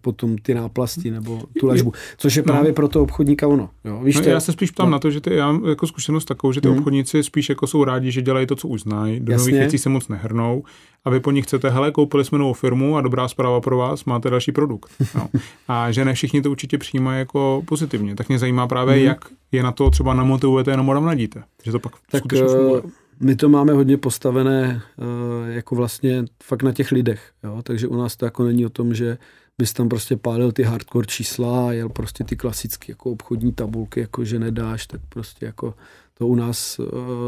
potom 0.00 0.38
ty 0.38 0.54
náplasti 0.54 1.10
nebo 1.10 1.42
tu 1.60 1.66
ležbu, 1.66 1.92
což 2.18 2.36
je 2.36 2.42
no. 2.42 2.52
právě 2.52 2.70
no. 2.70 2.74
pro 2.74 2.88
to 2.88 3.02
obchodníka 3.02 3.48
ono. 3.48 3.70
Jo, 3.84 4.00
víš, 4.04 4.16
no, 4.16 4.22
já 4.22 4.40
se 4.40 4.52
spíš 4.52 4.70
ptám 4.70 4.86
no. 4.86 4.92
na 4.92 4.98
to, 4.98 5.10
že 5.10 5.20
ty, 5.20 5.34
já 5.34 5.52
mám 5.52 5.64
jako 5.68 5.86
zkušenost 5.86 6.24
takovou, 6.24 6.52
že 6.52 6.60
ty 6.60 6.68
mm. 6.68 6.78
obchodníci 6.78 7.22
spíš 7.22 7.48
jako 7.48 7.66
jsou 7.66 7.84
rádi, 7.84 8.10
že 8.10 8.22
dělají 8.22 8.46
to, 8.46 8.56
co 8.56 8.68
už 8.68 8.80
znají, 8.80 9.20
do 9.20 9.32
Jasně. 9.32 9.42
nových 9.42 9.60
věcí 9.60 9.78
se 9.78 9.88
moc 9.88 10.08
nehrnou 10.08 10.62
a 11.04 11.10
vy 11.10 11.20
po 11.20 11.30
nich 11.30 11.44
chcete, 11.44 11.70
hele, 11.70 11.92
koupili 11.92 12.24
jsme 12.24 12.38
novou 12.38 12.52
firmu 12.52 12.96
a 12.96 13.00
dobrá 13.00 13.28
zpráva 13.28 13.60
pro 13.60 13.76
vás, 13.76 14.04
máte 14.04 14.30
další 14.30 14.52
produkt. 14.52 14.90
No. 15.14 15.28
A 15.68 15.92
že 15.92 16.04
ne 16.04 16.14
všichni 16.14 16.42
to 16.42 16.50
určitě 16.50 16.78
přijímají 16.78 17.18
jako 17.18 17.62
pozitivně. 17.66 18.14
Tak 18.14 18.28
mě 18.28 18.38
zajímá 18.38 18.66
právě, 18.66 18.96
mm. 18.96 19.02
jak 19.02 19.24
je 19.52 19.62
na 19.62 19.72
to 19.72 19.90
třeba 19.90 20.14
namotivujete 20.14 20.70
jenom 20.70 21.04
nadíte. 21.04 21.42
Že 21.62 21.72
to 21.72 21.78
pak 21.78 21.92
tak, 22.10 22.20
skutečně 22.20 22.46
funguje. 22.46 22.82
Eh, 22.86 22.90
my 23.20 23.36
to 23.36 23.48
máme 23.48 23.72
hodně 23.72 23.96
postavené 23.96 24.82
uh, 24.96 25.04
jako 25.48 25.74
vlastně 25.74 26.24
fakt 26.42 26.62
na 26.62 26.72
těch 26.72 26.92
lidech. 26.92 27.32
Jo? 27.44 27.60
Takže 27.62 27.86
u 27.86 27.96
nás 27.96 28.16
to 28.16 28.24
jako 28.24 28.44
není 28.44 28.66
o 28.66 28.70
tom, 28.70 28.94
že 28.94 29.18
bys 29.58 29.72
tam 29.72 29.88
prostě 29.88 30.16
pálil 30.16 30.52
ty 30.52 30.62
hardcore 30.62 31.06
čísla 31.06 31.68
a 31.68 31.72
jel 31.72 31.88
prostě 31.88 32.24
ty 32.24 32.36
klasické 32.36 32.92
jako 32.92 33.10
obchodní 33.10 33.52
tabulky, 33.52 34.00
jako 34.00 34.24
že 34.24 34.38
nedáš, 34.38 34.86
tak 34.86 35.00
prostě 35.08 35.46
jako 35.46 35.74
to 36.14 36.26
u 36.26 36.34
nás 36.34 36.78
uh, 36.78 36.86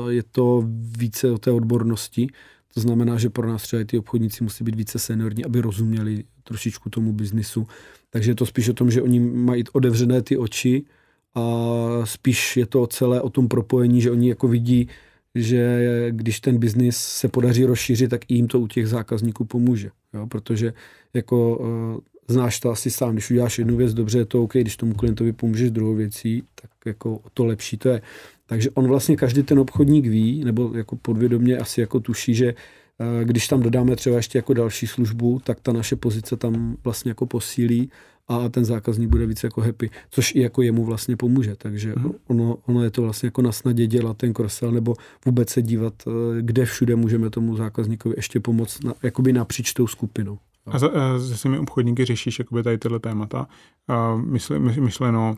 je 0.09 0.23
to 0.23 0.65
více 0.99 1.31
o 1.31 1.39
té 1.39 1.51
odbornosti. 1.51 2.27
To 2.75 2.81
znamená, 2.81 3.19
že 3.19 3.31
pro 3.31 3.49
nás 3.49 3.63
třeba 3.63 3.85
ty 3.85 3.99
obchodníci 3.99 4.45
musí 4.45 4.65
být 4.65 4.75
více 4.75 4.99
seniorní, 4.99 5.45
aby 5.45 5.61
rozuměli 5.61 6.25
trošičku 6.43 6.91
tomu 6.91 7.13
biznisu. 7.13 7.67
Takže 8.11 8.31
je 8.31 8.35
to 8.35 8.47
spíš 8.47 8.69
o 8.69 8.73
tom, 8.73 8.91
že 8.91 9.03
oni 9.03 9.21
mají 9.21 9.65
otevřené 9.73 10.23
ty 10.23 10.37
oči 10.37 10.85
a 11.35 11.43
spíš 12.05 12.57
je 12.57 12.67
to 12.67 12.87
celé 12.87 13.21
o 13.21 13.31
tom 13.31 13.49
propojení, 13.49 14.01
že 14.01 14.11
oni 14.11 14.29
jako 14.29 14.49
vidí, 14.49 14.89
že 15.35 16.07
když 16.11 16.41
ten 16.41 16.59
biznis 16.59 16.97
se 16.97 17.29
podaří 17.29 17.65
rozšířit, 17.65 18.11
tak 18.11 18.31
jim 18.31 18.49
to 18.49 18.61
u 18.61 18.67
těch 18.67 18.89
zákazníků 18.89 19.45
pomůže. 19.45 19.91
Jo? 20.15 20.27
Protože 20.27 20.73
jako 21.15 21.59
uh, 21.59 22.01
znáš 22.29 22.61
to 22.61 22.71
asi 22.71 22.91
sám, 22.91 23.13
když 23.13 23.31
uděláš 23.31 23.59
jednu 23.59 23.77
věc 23.77 23.95
dobře, 23.95 24.19
je 24.19 24.25
to 24.25 24.43
OK, 24.43 24.53
když 24.53 24.77
tomu 24.77 24.95
klientovi 24.95 25.33
pomůžeš 25.33 25.71
druhou 25.71 25.95
věcí, 25.95 26.43
tak 26.55 26.71
jako 26.87 27.21
to 27.35 27.45
lepší 27.45 27.77
to 27.77 27.89
je. 27.89 28.03
Takže 28.47 28.71
on 28.71 28.89
vlastně 28.89 29.17
každý 29.17 29.43
ten 29.43 29.59
obchodník 29.59 30.07
ví, 30.07 30.45
nebo 30.45 30.73
jako 30.77 30.97
podvědomě 30.97 31.59
asi 31.59 31.81
jako 31.81 32.01
tuší, 32.01 32.35
že 32.35 32.55
uh, 32.55 33.25
když 33.25 33.49
tam 33.49 33.63
dodáme 33.63 33.97
třeba 33.97 34.17
ještě 34.17 34.39
jako 34.39 34.55
další 34.55 34.87
službu, 34.87 35.41
tak 35.45 35.61
ta 35.61 35.73
naše 35.73 35.97
pozice 35.97 36.37
tam 36.37 36.77
vlastně 36.85 37.11
jako 37.11 37.27
posílí 37.27 37.91
a 38.29 38.49
ten 38.49 38.65
zákazník 38.65 39.09
bude 39.09 39.27
víc 39.27 39.45
jako 39.45 39.61
happy, 39.61 39.91
což 40.11 40.35
i 40.35 40.41
jako 40.41 40.63
jemu 40.63 40.85
vlastně 40.85 41.17
pomůže. 41.17 41.57
Takže 41.57 41.95
hmm. 41.97 42.13
ono, 42.27 42.59
ono 42.67 42.85
je 42.85 42.91
to 42.91 43.03
vlastně 43.03 43.27
jako 43.27 43.43
na 43.43 43.53
snadě 43.53 43.87
dělat 43.87 44.17
ten 44.17 44.33
cross 44.33 44.61
nebo 44.71 44.95
vůbec 45.27 45.51
se 45.51 45.63
dívat, 45.63 45.95
eh, 46.07 46.43
kde 46.43 46.65
všude 46.65 46.97
můžeme 46.97 47.31
tomu 47.31 47.57
zákazníkovi 47.57 48.15
ještě 48.19 48.41
pomoct, 48.41 48.85
na, 48.85 48.95
jakoby 49.03 49.33
napříč 49.33 49.73
tou 49.73 49.87
skupinou. 49.87 50.39
A 50.67 50.79
se 50.79 51.37
svými 51.37 51.59
obchodníky 51.59 52.05
řešíš 52.05 52.39
jakoby 52.39 52.63
tady 52.63 52.79
tyhle 52.79 52.99
témata. 52.99 53.47
Mysle, 54.17 54.59
myšleno, 54.59 55.37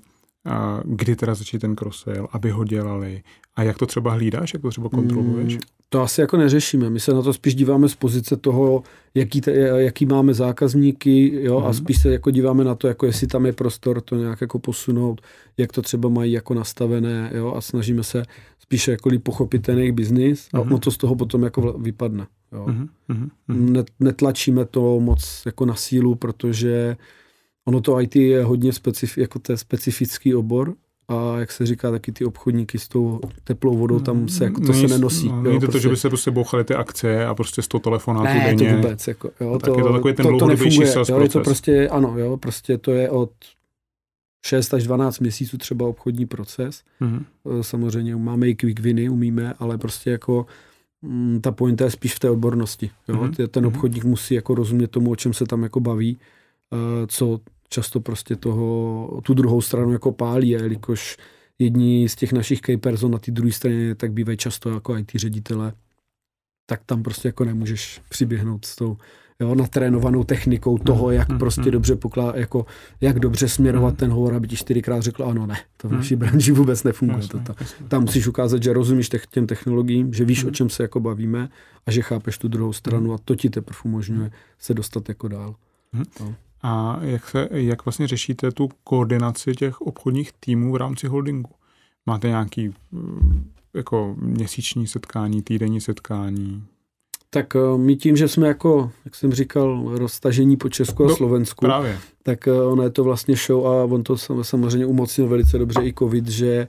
kdy 0.84 1.16
teda 1.16 1.34
začít 1.34 1.58
ten 1.58 1.76
cross 1.76 2.04
aby 2.30 2.50
ho 2.50 2.64
dělali 2.64 3.22
a 3.56 3.62
jak 3.62 3.78
to 3.78 3.86
třeba 3.86 4.12
hlídáš, 4.12 4.52
jak 4.54 4.62
to 4.62 4.70
třeba 4.70 4.88
kontroluješ? 4.88 5.58
To 5.94 6.02
asi 6.02 6.20
jako 6.20 6.36
neřešíme. 6.36 6.90
My 6.90 7.00
se 7.00 7.14
na 7.14 7.22
to 7.22 7.32
spíš 7.32 7.54
díváme 7.54 7.88
z 7.88 7.94
pozice 7.94 8.36
toho, 8.36 8.82
jaký, 9.14 9.40
te, 9.40 9.52
jaký 9.60 10.06
máme 10.06 10.34
zákazníky 10.34 11.42
jo, 11.42 11.60
a 11.60 11.72
spíš 11.72 12.02
se 12.02 12.12
jako 12.12 12.30
díváme 12.30 12.64
na 12.64 12.74
to, 12.74 12.88
jako 12.88 13.06
jestli 13.06 13.26
tam 13.26 13.46
je 13.46 13.52
prostor 13.52 14.00
to 14.00 14.16
nějak 14.16 14.40
jako 14.40 14.58
posunout, 14.58 15.20
jak 15.56 15.72
to 15.72 15.82
třeba 15.82 16.08
mají 16.08 16.32
jako 16.32 16.54
nastavené 16.54 17.30
jo, 17.34 17.54
a 17.56 17.60
snažíme 17.60 18.02
se 18.02 18.22
spíše 18.58 18.90
jako 18.90 19.10
pochopit 19.22 19.62
ten 19.62 19.78
jejich 19.78 19.92
biznis 19.92 20.48
a 20.52 20.60
hmm. 20.60 20.78
to 20.78 20.90
z 20.90 20.96
toho 20.96 21.16
potom 21.16 21.42
jako 21.42 21.72
vypadne. 21.72 22.26
Jo. 22.52 22.66
Hmm. 23.08 23.82
Netlačíme 24.00 24.64
to 24.64 25.00
moc 25.00 25.42
jako 25.46 25.66
na 25.66 25.74
sílu, 25.74 26.14
protože 26.14 26.96
ono 27.64 27.80
to 27.80 28.00
IT 28.00 28.16
je 28.16 28.44
hodně 28.44 28.72
specif, 28.72 29.18
jako 29.18 29.38
to 29.38 29.52
je 29.52 29.58
specifický 29.58 30.34
obor 30.34 30.74
a 31.08 31.38
jak 31.38 31.52
se 31.52 31.66
říká, 31.66 31.90
taky 31.90 32.12
ty 32.12 32.24
obchodníky 32.24 32.78
s 32.78 32.88
tou 32.88 33.20
teplou 33.44 33.76
vodou, 33.76 34.00
tam 34.00 34.28
se 34.28 34.44
jako 34.44 34.60
to 34.60 34.72
není, 34.72 34.88
se 34.88 34.94
nenosí. 34.94 35.28
No, 35.28 35.42
není 35.42 35.60
to 35.60 35.66
prostě. 35.66 35.78
to, 35.78 35.82
že 35.82 35.88
by 35.88 35.96
se 35.96 36.08
prostě 36.08 36.30
bouchaly 36.30 36.64
ty 36.64 36.74
akcie 36.74 37.26
a 37.26 37.34
prostě 37.34 37.62
z 37.62 37.68
toho 37.68 37.80
telefonátu 37.80 38.24
ne, 38.24 38.44
denně. 38.44 38.70
to 38.70 38.76
vůbec. 38.76 39.08
Jako, 39.08 39.30
jo, 39.40 39.58
tak 39.58 39.72
to, 39.72 39.78
je 39.78 39.82
to 39.82 39.92
takový 39.92 40.14
ten 40.14 40.26
to, 40.26 40.38
to 40.38 40.46
nefunguje, 40.46 40.94
jo, 41.08 41.20
je 41.20 41.28
to 41.28 41.40
prostě, 41.40 41.88
ano, 41.88 42.18
jo, 42.18 42.36
prostě 42.36 42.78
to 42.78 42.90
je 42.90 43.10
od 43.10 43.30
6 44.46 44.74
až 44.74 44.84
12 44.84 45.18
měsíců 45.18 45.58
třeba 45.58 45.86
obchodní 45.86 46.26
proces. 46.26 46.82
Mm-hmm. 47.00 47.24
Samozřejmě 47.60 48.16
máme 48.16 48.48
i 48.48 48.54
quick 48.54 48.80
winy, 48.80 49.08
umíme, 49.08 49.54
ale 49.58 49.78
prostě 49.78 50.10
jako 50.10 50.46
mm, 51.02 51.40
ta 51.40 51.52
pointa 51.52 51.84
je 51.84 51.90
spíš 51.90 52.14
v 52.14 52.18
té 52.18 52.30
odbornosti. 52.30 52.90
Jo? 53.08 53.14
Mm-hmm. 53.14 53.48
Ten 53.48 53.64
mhm. 53.64 53.74
obchodník 53.74 54.04
musí 54.04 54.34
jako 54.34 54.54
rozumět 54.54 54.90
tomu, 54.90 55.10
o 55.10 55.16
čem 55.16 55.32
se 55.32 55.44
tam 55.44 55.62
jako 55.62 55.80
baví, 55.80 56.18
eh, 56.72 57.06
co 57.06 57.40
často 57.74 58.00
prostě 58.00 58.36
toho, 58.36 59.20
tu 59.24 59.34
druhou 59.34 59.60
stranu 59.60 59.92
jako 59.92 60.12
pálí, 60.12 60.56
a 60.56 60.62
jelikož 60.62 61.16
jedni 61.58 62.08
z 62.08 62.14
těch 62.16 62.32
našich 62.32 62.60
key 62.60 62.76
person 62.76 63.10
na 63.10 63.18
té 63.18 63.30
druhé 63.30 63.52
straně 63.52 63.94
tak 63.94 64.12
bývají 64.12 64.38
často 64.38 64.70
jako 64.70 64.96
IT 64.98 65.10
ředitele, 65.14 65.72
tak 66.66 66.80
tam 66.86 67.02
prostě 67.02 67.28
jako 67.28 67.44
nemůžeš 67.44 68.00
přiběhnout 68.08 68.64
s 68.64 68.76
tou 68.76 68.96
jo, 69.40 69.54
natrénovanou 69.54 70.24
technikou 70.24 70.78
toho, 70.78 71.10
jak 71.10 71.28
mm, 71.28 71.38
prostě 71.38 71.62
mm. 71.62 71.70
dobře 71.70 71.96
poklá, 71.96 72.32
jako, 72.36 72.66
jak 73.00 73.20
dobře 73.20 73.48
směrovat 73.48 73.90
mm. 73.90 73.96
ten 73.96 74.10
hovor, 74.10 74.34
aby 74.34 74.48
ti 74.48 74.56
čtyřikrát 74.56 75.02
řekl, 75.02 75.24
ano, 75.24 75.46
ne, 75.46 75.56
to 75.76 75.88
v 75.88 75.90
mm. 75.90 75.96
naší 75.96 76.16
branži 76.16 76.52
vůbec 76.52 76.84
nefunguje. 76.84 77.18
Jasně, 77.18 77.40
to, 77.40 77.52
to. 77.52 77.54
Jasně. 77.60 77.86
Tam 77.88 78.02
musíš 78.02 78.26
ukázat, 78.26 78.62
že 78.62 78.72
rozumíš 78.72 79.08
těch, 79.08 79.26
těm 79.26 79.46
technologiím, 79.46 80.14
že 80.14 80.24
víš, 80.24 80.44
mm. 80.44 80.48
o 80.48 80.52
čem 80.52 80.70
se 80.70 80.82
jako 80.82 81.00
bavíme 81.00 81.48
a 81.86 81.90
že 81.90 82.02
chápeš 82.02 82.38
tu 82.38 82.48
druhou 82.48 82.72
stranu 82.72 83.12
a 83.12 83.18
to 83.24 83.34
ti 83.34 83.50
teprve 83.50 83.78
umožňuje 83.84 84.30
se 84.58 84.74
dostat 84.74 85.08
jako 85.08 85.28
dál. 85.28 85.54
Mm. 85.92 86.02
No. 86.20 86.34
A 86.66 86.98
jak, 87.00 87.28
se, 87.28 87.48
jak 87.50 87.84
vlastně 87.84 88.06
řešíte 88.06 88.50
tu 88.50 88.68
koordinaci 88.84 89.54
těch 89.54 89.80
obchodních 89.80 90.32
týmů 90.40 90.72
v 90.72 90.76
rámci 90.76 91.06
holdingu? 91.06 91.50
Máte 92.06 92.28
nějaký 92.28 92.74
mm, 92.92 93.50
jako 93.74 94.14
měsíční 94.18 94.86
setkání, 94.86 95.42
týdenní 95.42 95.80
setkání? 95.80 96.64
Tak 97.30 97.56
eh, 97.56 97.78
my 97.78 97.96
tím, 97.96 98.16
že 98.16 98.28
jsme 98.28 98.48
jako, 98.48 98.90
jak 99.04 99.14
jsem 99.14 99.32
říkal, 99.32 99.82
roztažení 99.98 100.56
po 100.56 100.68
Česku 100.68 101.04
a 101.04 101.08
no, 101.08 101.16
Slovensku, 101.16 101.64
právě. 101.64 101.98
tak 102.22 102.48
eh, 102.48 102.52
ono 102.52 102.82
je 102.82 102.90
to 102.90 103.04
vlastně 103.04 103.36
show 103.36 103.66
a 103.66 103.84
on 103.84 104.02
to 104.02 104.16
samozřejmě 104.42 104.86
umocnil 104.86 105.28
velice 105.28 105.58
dobře 105.58 105.80
i 105.82 105.94
covid, 105.98 106.28
že 106.28 106.46
eh, 106.46 106.68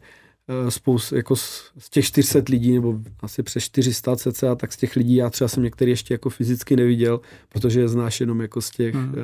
spoust, 0.69 1.11
jako 1.11 1.35
z, 1.35 1.71
z 1.77 1.89
těch 1.89 2.05
400 2.05 2.39
lidí, 2.49 2.73
nebo 2.73 2.99
asi 3.21 3.43
přes 3.43 3.63
400 3.63 4.15
cca, 4.15 4.55
tak 4.55 4.73
z 4.73 4.77
těch 4.77 4.95
lidí 4.95 5.15
já 5.15 5.29
třeba 5.29 5.47
jsem 5.47 5.63
některý 5.63 5.91
ještě 5.91 6.13
jako 6.13 6.29
fyzicky 6.29 6.75
neviděl, 6.75 7.21
protože 7.49 7.79
je 7.79 7.87
znáš 7.87 8.19
jenom 8.19 8.41
jako 8.41 8.61
z 8.61 8.69
těch, 8.69 8.95
hmm. 8.95 9.15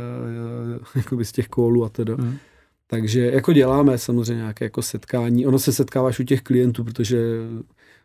jako 0.96 1.24
z 1.24 1.32
těch 1.32 1.48
kólů 1.48 1.86
a 1.86 1.90
teda. 1.90 2.16
Hmm. 2.16 2.38
Takže 2.88 3.32
jako 3.32 3.54
děláme 3.54 3.98
samozřejmě 3.98 4.36
nějaké 4.36 4.66
jako 4.66 4.82
setkání. 4.82 5.48
Ono 5.48 5.60
se 5.60 5.74
setkáváš 5.74 6.20
u 6.20 6.24
těch 6.24 6.42
klientů, 6.42 6.84
protože 6.84 7.38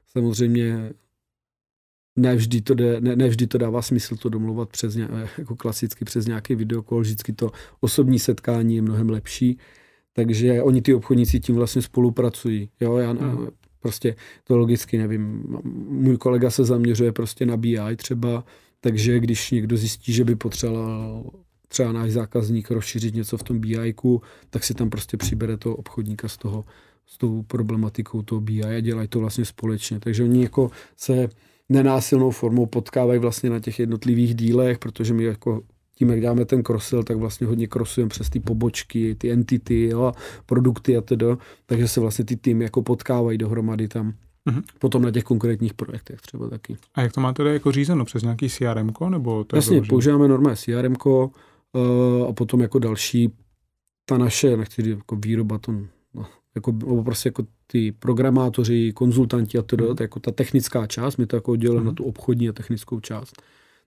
samozřejmě 0.07 0.93
nevždy 2.17 2.61
to, 2.61 2.75
jde, 2.75 3.01
ne, 3.01 3.17
nevždy 3.17 3.47
to 3.47 3.59
dává 3.59 3.83
smysl 3.83 4.17
to 4.17 4.29
domluvat 4.29 4.69
přes 4.69 4.95
ně, 4.95 5.09
jako 5.39 5.57
klasicky 5.57 6.05
přes 6.05 6.27
nějaký 6.27 6.55
videokol, 6.55 7.01
vždycky 7.01 7.33
to 7.33 7.53
osobní 7.81 8.19
setkání 8.19 8.77
je 8.77 8.83
mnohem 8.83 9.11
lepší, 9.11 9.59
takže 10.17 10.63
oni 10.63 10.83
ty 10.83 10.95
obchodníci 10.95 11.41
tím 11.41 11.55
vlastně 11.55 11.83
spolupracují. 11.83 12.69
Jo, 12.81 12.97
já 12.97 13.11
hmm. 13.11 13.49
prostě 13.81 14.17
to 14.45 14.57
logicky 14.57 14.99
nevím. 14.99 15.45
Můj 15.89 16.17
kolega 16.17 16.51
se 16.51 16.65
zaměřuje 16.65 17.13
prostě 17.13 17.47
na 17.47 17.57
BI 17.57 17.97
třeba, 17.97 18.45
takže 18.81 19.21
když 19.21 19.51
někdo 19.51 19.77
zjistí, 19.77 20.13
že 20.13 20.25
by 20.25 20.37
potřeboval 20.37 21.31
třeba 21.69 21.93
náš 21.93 22.11
zákazník 22.11 22.71
rozšířit 22.71 23.15
něco 23.15 23.37
v 23.37 23.43
tom 23.43 23.59
BI, 23.59 23.95
tak 24.51 24.65
si 24.65 24.75
tam 24.75 24.91
prostě 24.91 25.17
přibere 25.17 25.57
toho 25.57 25.77
obchodníka 25.77 26.29
z 26.29 26.37
toho, 26.37 26.65
s 27.07 27.19
tou 27.19 27.43
problematikou 27.43 28.23
toho 28.23 28.41
BI 28.41 28.65
a 28.65 28.81
dělají 28.81 29.09
to 29.09 29.21
vlastně 29.21 29.45
společně. 29.45 30.01
Takže 30.01 30.23
oni 30.23 30.43
jako 30.43 30.71
se 30.97 31.29
nenásilnou 31.69 32.31
formou 32.31 32.67
potkávají 32.67 33.21
vlastně 33.21 33.51
na 33.51 33.61
těch 33.61 33.79
jednotlivých 33.79 34.35
dílech, 34.35 34.79
protože 34.79 35.15
my 35.15 35.25
jako 35.25 35.63
tím, 35.99 36.11
jak 36.11 36.21
děláme 36.21 36.45
ten 36.45 36.63
crossil, 36.63 37.03
tak 37.03 37.17
vlastně 37.17 37.47
hodně 37.47 37.67
crossujeme 37.67 38.09
přes 38.09 38.31
ty 38.31 38.41
pobočky, 38.41 39.15
ty 39.15 39.31
entity, 39.31 39.89
jo, 39.89 40.13
produkty 40.47 40.97
a 40.97 41.01
tedy, 41.01 41.27
takže 41.67 41.89
se 41.89 42.01
vlastně 42.01 42.25
ty 42.25 42.37
týmy 42.37 42.65
jako 42.65 42.83
potkávají 42.83 43.39
dohromady 43.39 43.89
tam. 43.89 44.13
Mm-hmm. 44.47 44.63
Potom 44.79 45.03
na 45.03 45.11
těch 45.11 45.25
konkrétních 45.25 45.75
projektech 45.75 46.21
třeba 46.21 46.49
taky. 46.49 46.77
A 46.95 47.03
jak 47.03 47.13
to 47.13 47.21
máte 47.21 47.37
tedy 47.37 47.53
jako 47.53 47.73
řízeno? 47.73 48.05
Přes 48.05 48.23
nějaký 48.23 48.49
CRM 48.49 48.91
nebo 49.09 49.45
to 49.45 49.57
Jasně, 49.57 49.83
používáme 49.83 50.29
normálně 50.29 50.57
CRM 50.57 50.95
uh, 51.05 51.29
eh, 51.77 52.29
a 52.29 52.33
potom 52.33 52.61
jako 52.61 52.79
další 52.79 53.33
ta 54.09 54.19
naše, 54.19 54.57
nechci 54.57 54.83
říct 54.83 54.97
jako 54.97 55.17
výroba, 55.17 55.59
to 55.59 55.73
jako, 56.55 56.73
prostě 57.05 57.29
jako 57.29 57.47
ty 57.67 57.93
programátoři, 57.93 58.93
konzultanti 58.93 59.59
a 59.59 59.63
to, 59.63 59.77
mm. 59.77 59.97
jako 60.01 60.21
ta 60.21 60.31
technická 60.31 60.87
část, 60.87 61.17
my 61.17 61.27
to 61.27 61.37
jako 61.37 61.53
oddělujeme 61.53 61.81
mm. 61.83 61.87
na 61.87 61.93
tu 61.93 62.05
obchodní 62.05 62.49
a 62.49 62.53
technickou 62.53 63.01
část, 63.01 63.43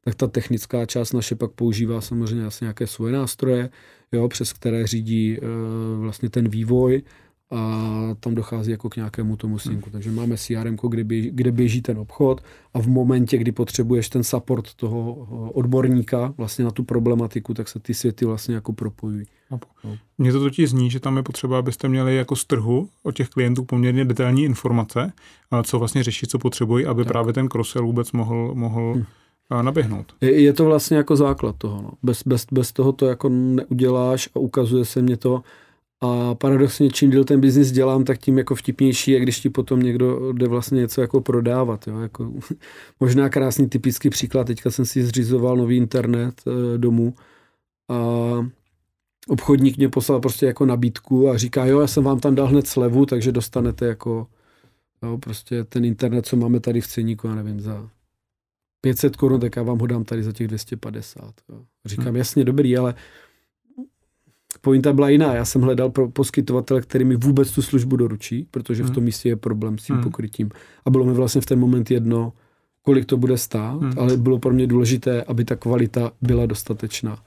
tak 0.05 0.15
ta 0.15 0.27
technická 0.27 0.85
část 0.85 1.13
naše 1.13 1.35
pak 1.35 1.51
používá 1.51 2.01
samozřejmě 2.01 2.45
asi 2.45 2.63
nějaké 2.63 2.87
svoje 2.87 3.13
nástroje, 3.13 3.69
jo, 4.11 4.27
přes 4.27 4.53
které 4.53 4.87
řídí 4.87 5.37
e, 5.37 5.39
vlastně 5.99 6.29
ten 6.29 6.49
vývoj 6.49 7.01
a 7.51 7.89
tam 8.19 8.35
dochází 8.35 8.71
jako 8.71 8.89
k 8.89 8.95
nějakému 8.95 9.37
tomu 9.37 9.59
synku. 9.59 9.85
Hmm. 9.85 9.91
Takže 9.91 10.11
máme 10.11 10.37
CRM, 10.37 10.77
kde 10.89 11.03
běží, 11.03 11.31
kde 11.33 11.51
běží 11.51 11.81
ten 11.81 11.97
obchod 11.97 12.41
a 12.73 12.79
v 12.79 12.87
momentě, 12.87 13.37
kdy 13.37 13.51
potřebuješ 13.51 14.09
ten 14.09 14.23
support 14.23 14.73
toho 14.73 15.27
eh, 15.31 15.51
odborníka 15.53 16.33
vlastně 16.37 16.65
na 16.65 16.71
tu 16.71 16.83
problematiku, 16.83 17.53
tak 17.53 17.67
se 17.67 17.79
ty 17.79 17.93
světy 17.93 18.25
vlastně 18.25 18.55
jako 18.55 18.73
propojují. 18.73 19.25
No. 19.51 19.59
Mně 20.17 20.31
to 20.31 20.39
totiž 20.39 20.69
zní, 20.69 20.91
že 20.91 20.99
tam 20.99 21.17
je 21.17 21.23
potřeba, 21.23 21.59
abyste 21.59 21.89
měli 21.89 22.15
jako 22.15 22.35
z 22.35 22.45
trhu 22.45 22.89
od 23.03 23.15
těch 23.15 23.29
klientů 23.29 23.63
poměrně 23.63 24.05
detailní 24.05 24.43
informace, 24.43 25.13
co 25.63 25.79
vlastně 25.79 26.03
řeší, 26.03 26.27
co 26.27 26.39
potřebují, 26.39 26.85
aby 26.85 27.03
tak. 27.03 27.07
právě 27.07 27.33
ten 27.33 27.47
cross 27.47 27.75
vůbec 27.75 28.11
mohl, 28.11 28.51
mohl 28.55 28.93
hmm 28.93 29.05
naběhnout. 29.61 30.13
Je, 30.21 30.41
je 30.41 30.53
to 30.53 30.65
vlastně 30.65 30.97
jako 30.97 31.15
základ 31.15 31.55
toho. 31.57 31.81
No. 31.81 31.91
Bez, 32.03 32.23
bez, 32.25 32.45
bez 32.51 32.71
toho 32.71 32.91
to 32.91 33.05
jako 33.05 33.29
neuděláš 33.29 34.29
a 34.35 34.39
ukazuje 34.39 34.85
se 34.85 35.01
mě 35.01 35.17
to, 35.17 35.43
a 36.01 36.35
paradoxně, 36.35 36.89
čím 36.89 37.09
díl 37.11 37.23
ten 37.23 37.41
biznis 37.41 37.71
dělám, 37.71 38.03
tak 38.03 38.17
tím 38.17 38.37
jako 38.37 38.55
vtipnější 38.55 39.11
je, 39.11 39.19
když 39.19 39.39
ti 39.39 39.49
potom 39.49 39.81
někdo 39.81 40.33
jde 40.33 40.47
vlastně 40.47 40.79
něco 40.79 41.01
jako 41.01 41.21
prodávat. 41.21 41.87
Jo? 41.87 41.99
Jako, 41.99 42.33
možná 42.99 43.29
krásný 43.29 43.69
typický 43.69 44.09
příklad. 44.09 44.47
Teďka 44.47 44.71
jsem 44.71 44.85
si 44.85 45.03
zřizoval 45.03 45.57
nový 45.57 45.77
internet 45.77 46.41
e, 46.47 46.77
domů 46.77 47.13
a 47.89 47.95
obchodník 49.27 49.77
mě 49.77 49.89
poslal 49.89 50.19
prostě 50.19 50.45
jako 50.45 50.65
nabídku 50.65 51.29
a 51.29 51.37
říká, 51.37 51.65
jo, 51.65 51.79
já 51.79 51.87
jsem 51.87 52.03
vám 52.03 52.19
tam 52.19 52.35
dal 52.35 52.47
hned 52.47 52.67
slevu, 52.67 53.05
takže 53.05 53.31
dostanete 53.31 53.85
jako 53.85 54.27
jo, 55.03 55.17
prostě 55.17 55.63
ten 55.63 55.85
internet, 55.85 56.25
co 56.25 56.37
máme 56.37 56.59
tady 56.59 56.81
v 56.81 56.87
ceníku, 56.87 57.27
já 57.27 57.35
nevím, 57.35 57.59
za 57.59 57.89
500 58.81 59.15
korun, 59.15 59.39
tak 59.39 59.55
já 59.55 59.63
vám 59.63 59.79
ho 59.79 59.87
dám 59.87 60.03
tady 60.03 60.23
za 60.23 60.31
těch 60.31 60.47
250. 60.47 61.33
Jo. 61.49 61.61
Říkám, 61.85 62.05
hmm. 62.05 62.15
jasně, 62.15 62.43
dobrý, 62.43 62.77
ale 62.77 62.95
pointa 64.61 64.93
byla 64.93 65.09
jiná. 65.09 65.35
Já 65.35 65.45
jsem 65.45 65.61
hledal 65.61 65.89
pro 65.89 66.09
poskytovatele, 66.09 66.81
který 66.81 67.05
mi 67.05 67.15
vůbec 67.15 67.51
tu 67.51 67.61
službu 67.61 67.95
doručí, 67.95 68.47
protože 68.51 68.83
v 68.83 68.85
hmm. 68.85 68.95
tom 68.95 69.03
místě 69.03 69.29
je 69.29 69.35
problém 69.35 69.77
s 69.77 69.83
tím 69.83 69.95
hmm. 69.95 70.03
pokrytím. 70.03 70.49
A 70.85 70.89
bylo 70.89 71.05
mi 71.05 71.13
vlastně 71.13 71.41
v 71.41 71.45
ten 71.45 71.59
moment 71.59 71.91
jedno, 71.91 72.33
kolik 72.81 73.05
to 73.05 73.17
bude 73.17 73.37
stát, 73.37 73.81
hmm. 73.81 73.93
ale 73.97 74.17
bylo 74.17 74.39
pro 74.39 74.53
mě 74.53 74.67
důležité, 74.67 75.23
aby 75.23 75.45
ta 75.45 75.55
kvalita 75.55 76.11
byla 76.21 76.45
dostatečná. 76.45 77.17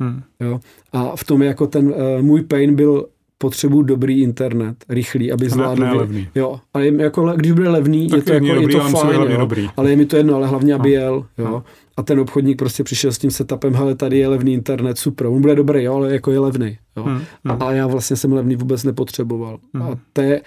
Hmm. 0.00 0.22
Jo? 0.40 0.60
A 0.92 1.16
v 1.16 1.24
tom 1.24 1.42
jako 1.42 1.66
ten 1.66 1.88
uh, 1.88 1.94
můj 2.20 2.42
pain 2.42 2.74
byl 2.74 3.06
potřebu 3.42 3.82
dobrý 3.82 4.22
internet, 4.22 4.76
rychlý, 4.88 5.32
aby 5.32 5.48
zvládl. 5.48 5.82
Ne, 5.82 5.92
levný. 5.92 6.28
Jo, 6.34 6.60
ale 6.74 6.86
jako, 6.86 7.32
když 7.36 7.52
bude 7.52 7.68
levný, 7.68 8.08
tak 8.08 8.18
je 8.18 8.22
to, 8.22 8.32
jako, 8.32 8.46
dobrý, 8.46 8.74
je 8.74 8.80
to 8.80 8.88
fajn, 8.88 9.20
jo, 9.30 9.36
dobrý. 9.38 9.68
ale 9.76 9.90
je 9.90 9.96
mi 9.96 10.06
to 10.06 10.16
jedno, 10.16 10.34
ale 10.34 10.46
hlavně, 10.46 10.74
aby 10.74 10.88
no. 10.88 10.94
jel. 10.94 11.26
Jo. 11.38 11.44
No. 11.44 11.62
A 11.96 12.02
ten 12.02 12.20
obchodník 12.20 12.58
prostě 12.58 12.84
přišel 12.84 13.12
s 13.12 13.18
tím 13.18 13.30
setupem, 13.30 13.74
hele, 13.74 13.94
tady 13.94 14.18
je 14.18 14.28
levný 14.28 14.52
internet, 14.52 14.98
super, 14.98 15.26
on 15.26 15.40
bude 15.40 15.54
dobrý, 15.54 15.82
jo, 15.82 15.94
ale 15.94 16.12
jako 16.12 16.30
je 16.30 16.38
levný. 16.38 16.78
Jo. 16.96 17.02
Hmm, 17.02 17.20
hmm. 17.44 17.62
A 17.62 17.72
já 17.72 17.86
vlastně 17.86 18.16
jsem 18.16 18.32
levný 18.32 18.56
vůbec 18.56 18.84
nepotřeboval. 18.84 19.58
Hmm. 19.74 19.82
A 19.82 19.98
to 20.12 20.20
je, 20.20 20.40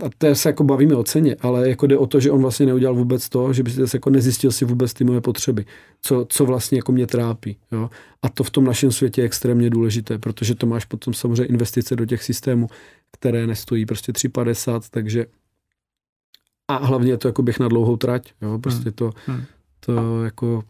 a 0.00 0.10
to 0.18 0.34
se 0.34 0.48
jako 0.48 0.64
bavíme 0.64 0.94
o 0.94 1.04
ceně, 1.04 1.36
ale 1.40 1.68
jako 1.68 1.86
jde 1.86 1.98
o 1.98 2.06
to, 2.06 2.20
že 2.20 2.30
on 2.30 2.42
vlastně 2.42 2.66
neudělal 2.66 2.94
vůbec 2.94 3.28
to, 3.28 3.52
že 3.52 3.62
by 3.62 3.70
se 3.70 3.96
jako 3.96 4.10
nezjistil 4.10 4.52
si 4.52 4.64
vůbec 4.64 4.94
ty 4.94 5.04
moje 5.04 5.20
potřeby, 5.20 5.64
co, 6.02 6.26
co 6.28 6.46
vlastně 6.46 6.78
jako 6.78 6.92
mě 6.92 7.06
trápí. 7.06 7.56
Jo? 7.72 7.90
A 8.22 8.28
to 8.28 8.44
v 8.44 8.50
tom 8.50 8.64
našem 8.64 8.92
světě 8.92 9.20
je 9.20 9.24
extrémně 9.24 9.70
důležité, 9.70 10.18
protože 10.18 10.54
to 10.54 10.66
máš 10.66 10.84
potom 10.84 11.14
samozřejmě 11.14 11.44
investice 11.44 11.96
do 11.96 12.06
těch 12.06 12.22
systémů, 12.22 12.66
které 13.12 13.46
nestojí 13.46 13.86
prostě 13.86 14.12
3,50, 14.12 14.80
takže 14.90 15.26
a 16.68 16.86
hlavně 16.86 17.12
je 17.12 17.18
to 17.18 17.28
jako 17.28 17.42
běh 17.42 17.58
na 17.58 17.68
dlouhou 17.68 17.96
trať, 17.96 18.32
jo? 18.42 18.58
prostě 18.58 18.84
hmm. 18.84 18.92
to, 18.92 19.10
hmm. 19.26 19.44
to 19.80 20.24
jako 20.24 20.62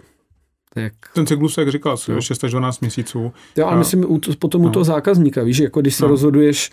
jak... 0.76 0.92
Ten 1.14 1.26
cyklus, 1.26 1.58
jak 1.58 1.70
říkal, 1.70 1.96
jo. 2.08 2.20
6 2.20 2.44
až 2.44 2.50
12 2.50 2.80
měsíců. 2.80 3.32
Jo, 3.56 3.66
ale 3.66 3.76
a... 3.76 3.78
myslím 3.78 4.10
u 4.12 4.18
to, 4.18 4.32
potom 4.38 4.62
no. 4.62 4.68
u 4.68 4.70
toho 4.70 4.84
zákazníka, 4.84 5.42
víš, 5.42 5.58
jako 5.58 5.80
když 5.80 5.94
se 5.94 6.04
no. 6.04 6.08
rozhoduješ, 6.08 6.70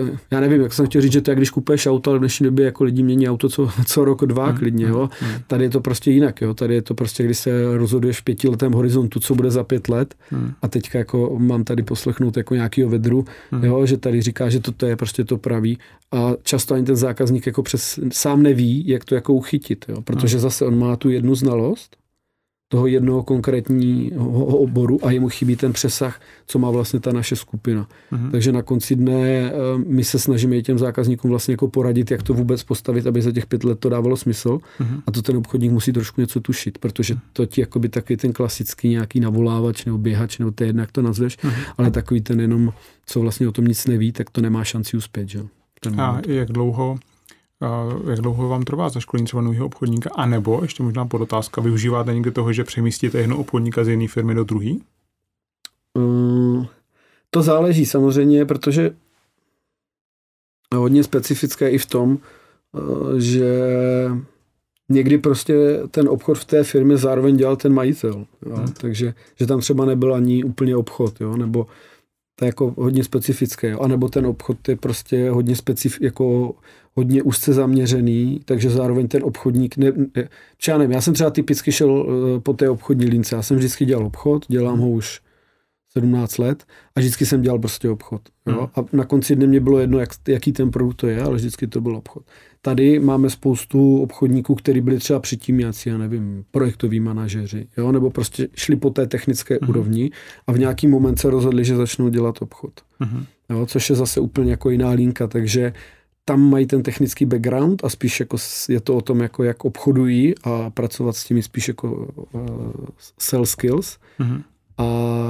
uh, 0.00 0.08
já 0.30 0.40
nevím, 0.40 0.62
jak 0.62 0.72
jsem 0.72 0.86
chtěl 0.86 1.02
říct, 1.02 1.12
že 1.12 1.20
to 1.20 1.30
je, 1.30 1.36
když 1.36 1.50
kupuješ 1.50 1.86
auto, 1.86 2.10
ale 2.10 2.18
v 2.18 2.20
dnešní 2.20 2.44
době 2.44 2.64
jako 2.64 2.84
lidi 2.84 3.02
mění 3.02 3.28
auto 3.28 3.48
co, 3.48 3.70
co 3.86 4.04
rok, 4.04 4.26
dva 4.26 4.46
hmm. 4.46 4.58
klidně, 4.58 4.86
jo. 4.86 5.10
Hmm. 5.20 5.32
Tady 5.46 5.64
je 5.64 5.70
to 5.70 5.80
prostě 5.80 6.10
jinak, 6.10 6.40
jo. 6.40 6.54
Tady 6.54 6.74
je 6.74 6.82
to 6.82 6.94
prostě, 6.94 7.24
když 7.24 7.38
se 7.38 7.78
rozhoduješ 7.78 8.20
v 8.20 8.24
pětiletém 8.24 8.72
horizontu, 8.72 9.20
co 9.20 9.34
bude 9.34 9.50
za 9.50 9.64
pět 9.64 9.88
let 9.88 10.14
hmm. 10.30 10.52
a 10.62 10.68
teďka 10.68 10.98
jako 10.98 11.36
mám 11.38 11.64
tady 11.64 11.82
poslechnout 11.82 12.36
jako 12.36 12.54
nějakýho 12.54 12.88
vedru, 12.88 13.24
hmm. 13.50 13.64
jo, 13.64 13.86
že 13.86 13.96
tady 13.96 14.22
říká, 14.22 14.48
že 14.48 14.60
toto 14.60 14.86
je 14.86 14.96
prostě 14.96 15.24
to 15.24 15.38
pravý 15.38 15.78
a 16.12 16.32
často 16.42 16.74
ani 16.74 16.84
ten 16.84 16.96
zákazník 16.96 17.46
jako 17.46 17.62
přes, 17.62 18.00
sám 18.12 18.42
neví, 18.42 18.88
jak 18.88 19.04
to 19.04 19.14
jako 19.14 19.34
uchytit, 19.34 19.84
jo, 19.88 20.02
protože 20.02 20.36
hmm. 20.36 20.42
zase 20.42 20.64
on 20.64 20.78
má 20.78 20.96
tu 20.96 21.10
jednu 21.10 21.34
znalost, 21.34 21.96
toho 22.68 22.86
jednoho 22.86 23.22
konkrétního 23.22 24.46
oboru 24.46 25.06
a 25.06 25.10
jemu 25.10 25.28
chybí 25.28 25.56
ten 25.56 25.72
přesah, 25.72 26.20
co 26.46 26.58
má 26.58 26.70
vlastně 26.70 27.00
ta 27.00 27.12
naše 27.12 27.36
skupina. 27.36 27.88
Mm-hmm. 28.12 28.30
Takže 28.30 28.52
na 28.52 28.62
konci 28.62 28.96
dne 28.96 29.28
eh, 29.28 29.52
my 29.86 30.04
se 30.04 30.18
snažíme 30.18 30.56
i 30.56 30.62
těm 30.62 30.78
zákazníkům 30.78 31.30
vlastně 31.30 31.52
jako 31.52 31.68
poradit, 31.68 32.10
jak 32.10 32.22
to 32.22 32.34
vůbec 32.34 32.62
postavit, 32.62 33.06
aby 33.06 33.22
za 33.22 33.32
těch 33.32 33.46
pět 33.46 33.64
let 33.64 33.78
to 33.78 33.88
dávalo 33.88 34.16
smysl. 34.16 34.58
Mm-hmm. 34.80 35.02
A 35.06 35.10
to 35.10 35.22
ten 35.22 35.36
obchodník 35.36 35.72
musí 35.72 35.92
trošku 35.92 36.20
něco 36.20 36.40
tušit, 36.40 36.78
protože 36.78 37.16
to 37.32 37.46
ti 37.46 37.60
jakoby 37.60 37.88
taky 37.88 38.16
ten 38.16 38.32
klasický 38.32 38.88
nějaký 38.88 39.20
navolávač 39.20 39.84
nebo 39.84 39.98
běhač, 39.98 40.38
nebo 40.38 40.50
to 40.50 40.64
je 40.64 40.72
jak 40.76 40.92
to 40.92 41.02
nazveš, 41.02 41.38
mm-hmm. 41.38 41.72
ale 41.78 41.90
takový 41.90 42.20
ten 42.20 42.40
jenom, 42.40 42.72
co 43.06 43.20
vlastně 43.20 43.48
o 43.48 43.52
tom 43.52 43.64
nic 43.64 43.86
neví, 43.86 44.12
tak 44.12 44.30
to 44.30 44.40
nemá 44.40 44.64
šanci 44.64 44.96
uspět. 44.96 45.28
Že? 45.28 45.40
Ten 45.80 46.00
a 46.00 46.20
jak 46.26 46.48
dlouho 46.48 46.98
jak 48.08 48.18
dlouho 48.18 48.48
vám 48.48 48.62
trvá 48.62 48.88
zaškolení 48.88 49.26
třeba 49.26 49.42
nového 49.42 49.66
obchodníka? 49.66 50.10
A 50.14 50.26
nebo, 50.26 50.58
ještě 50.62 50.82
možná 50.82 51.06
podotázka, 51.06 51.60
využíváte 51.60 52.14
někde 52.14 52.30
toho, 52.30 52.52
že 52.52 52.64
přemístíte 52.64 53.18
jedno 53.18 53.38
obchodníka 53.38 53.84
z 53.84 53.88
jedné 53.88 54.08
firmy 54.08 54.34
do 54.34 54.44
druhé? 54.44 54.70
Um, 55.94 56.68
to 57.30 57.42
záleží 57.42 57.86
samozřejmě, 57.86 58.44
protože 58.44 58.90
hodně 60.76 61.04
specifické 61.04 61.70
i 61.70 61.78
v 61.78 61.86
tom, 61.86 62.18
eh, 62.18 63.20
že 63.20 63.60
někdy 64.88 65.18
prostě 65.18 65.80
ten 65.90 66.08
obchod 66.08 66.38
v 66.38 66.44
té 66.44 66.64
firmě 66.64 66.96
zároveň 66.96 67.36
dělal 67.36 67.56
ten 67.56 67.74
majitel. 67.74 68.26
Jo? 68.46 68.56
Hmm. 68.56 68.72
Takže 68.72 69.14
že 69.36 69.46
tam 69.46 69.60
třeba 69.60 69.84
nebyl 69.84 70.14
ani 70.14 70.44
úplně 70.44 70.76
obchod, 70.76 71.20
jo? 71.20 71.36
nebo 71.36 71.66
to 72.38 72.44
je 72.44 72.46
jako 72.46 72.74
hodně 72.76 73.04
specifické. 73.04 73.72
A 73.72 73.88
nebo 73.88 74.08
ten 74.08 74.26
obchod 74.26 74.68
je 74.68 74.76
prostě 74.76 75.30
hodně 75.30 75.56
specif, 75.56 76.00
jako 76.00 76.54
hodně 76.96 77.22
úzce 77.22 77.52
zaměřený, 77.52 78.40
takže 78.44 78.70
zároveň 78.70 79.08
ten 79.08 79.24
obchodník, 79.24 79.76
ne, 79.76 79.92
ne, 80.16 80.28
já 80.68 80.78
nevím, 80.78 80.92
já 80.92 81.00
jsem 81.00 81.14
třeba 81.14 81.30
typicky 81.30 81.72
šel 81.72 82.06
eh, 82.06 82.40
po 82.40 82.52
té 82.52 82.70
obchodní 82.70 83.06
lince, 83.06 83.36
já 83.36 83.42
jsem 83.42 83.56
vždycky 83.56 83.84
dělal 83.84 84.06
obchod, 84.06 84.44
dělám 84.48 84.78
ho 84.78 84.90
už 84.90 85.20
17 85.92 86.38
let 86.38 86.64
a 86.96 87.00
vždycky 87.00 87.26
jsem 87.26 87.42
dělal 87.42 87.58
prostě 87.58 87.90
obchod. 87.90 88.22
Jo? 88.46 88.54
Hmm. 88.74 88.86
A 88.86 88.96
na 88.96 89.04
konci 89.04 89.36
dne 89.36 89.46
mě 89.46 89.60
bylo 89.60 89.78
jedno, 89.78 89.98
jak, 89.98 90.10
jaký 90.28 90.52
ten 90.52 90.70
produkt 90.70 90.94
to 90.94 91.06
je, 91.06 91.22
ale 91.22 91.36
vždycky 91.36 91.66
to 91.66 91.80
byl 91.80 91.96
obchod. 91.96 92.22
Tady 92.62 92.98
máme 92.98 93.30
spoustu 93.30 94.02
obchodníků, 94.02 94.54
kteří 94.54 94.80
byli 94.80 94.98
třeba 94.98 95.20
předtím 95.20 95.58
nějací, 95.58 95.88
já 95.88 95.98
nevím, 95.98 96.44
projektoví 96.50 97.00
manažeři, 97.00 97.66
jo? 97.76 97.92
nebo 97.92 98.10
prostě 98.10 98.48
šli 98.54 98.76
po 98.76 98.90
té 98.90 99.06
technické 99.06 99.58
hmm. 99.62 99.70
úrovni 99.70 100.10
a 100.46 100.52
v 100.52 100.58
nějaký 100.58 100.86
moment 100.86 101.18
se 101.18 101.30
rozhodli, 101.30 101.64
že 101.64 101.76
začnou 101.76 102.08
dělat 102.08 102.42
obchod. 102.42 102.72
Hmm. 103.00 103.24
Jo? 103.50 103.66
Což 103.66 103.90
je 103.90 103.96
zase 103.96 104.20
úplně 104.20 104.50
jako 104.50 104.70
jiná 104.70 104.90
linka, 104.90 105.26
takže 105.26 105.72
tam 106.24 106.50
mají 106.50 106.66
ten 106.66 106.82
technický 106.82 107.24
background 107.24 107.84
a 107.84 107.88
spíš 107.88 108.20
jako 108.20 108.36
je 108.68 108.80
to 108.80 108.96
o 108.96 109.00
tom, 109.00 109.20
jako 109.20 109.44
jak 109.44 109.64
obchodují 109.64 110.34
a 110.42 110.70
pracovat 110.70 111.16
s 111.16 111.24
těmi 111.24 111.42
spíš 111.42 111.68
jako 111.68 112.08
uh, 112.32 112.42
sell 113.18 113.46
skills. 113.46 113.98
Mm-hmm. 114.20 114.42
A 114.78 114.84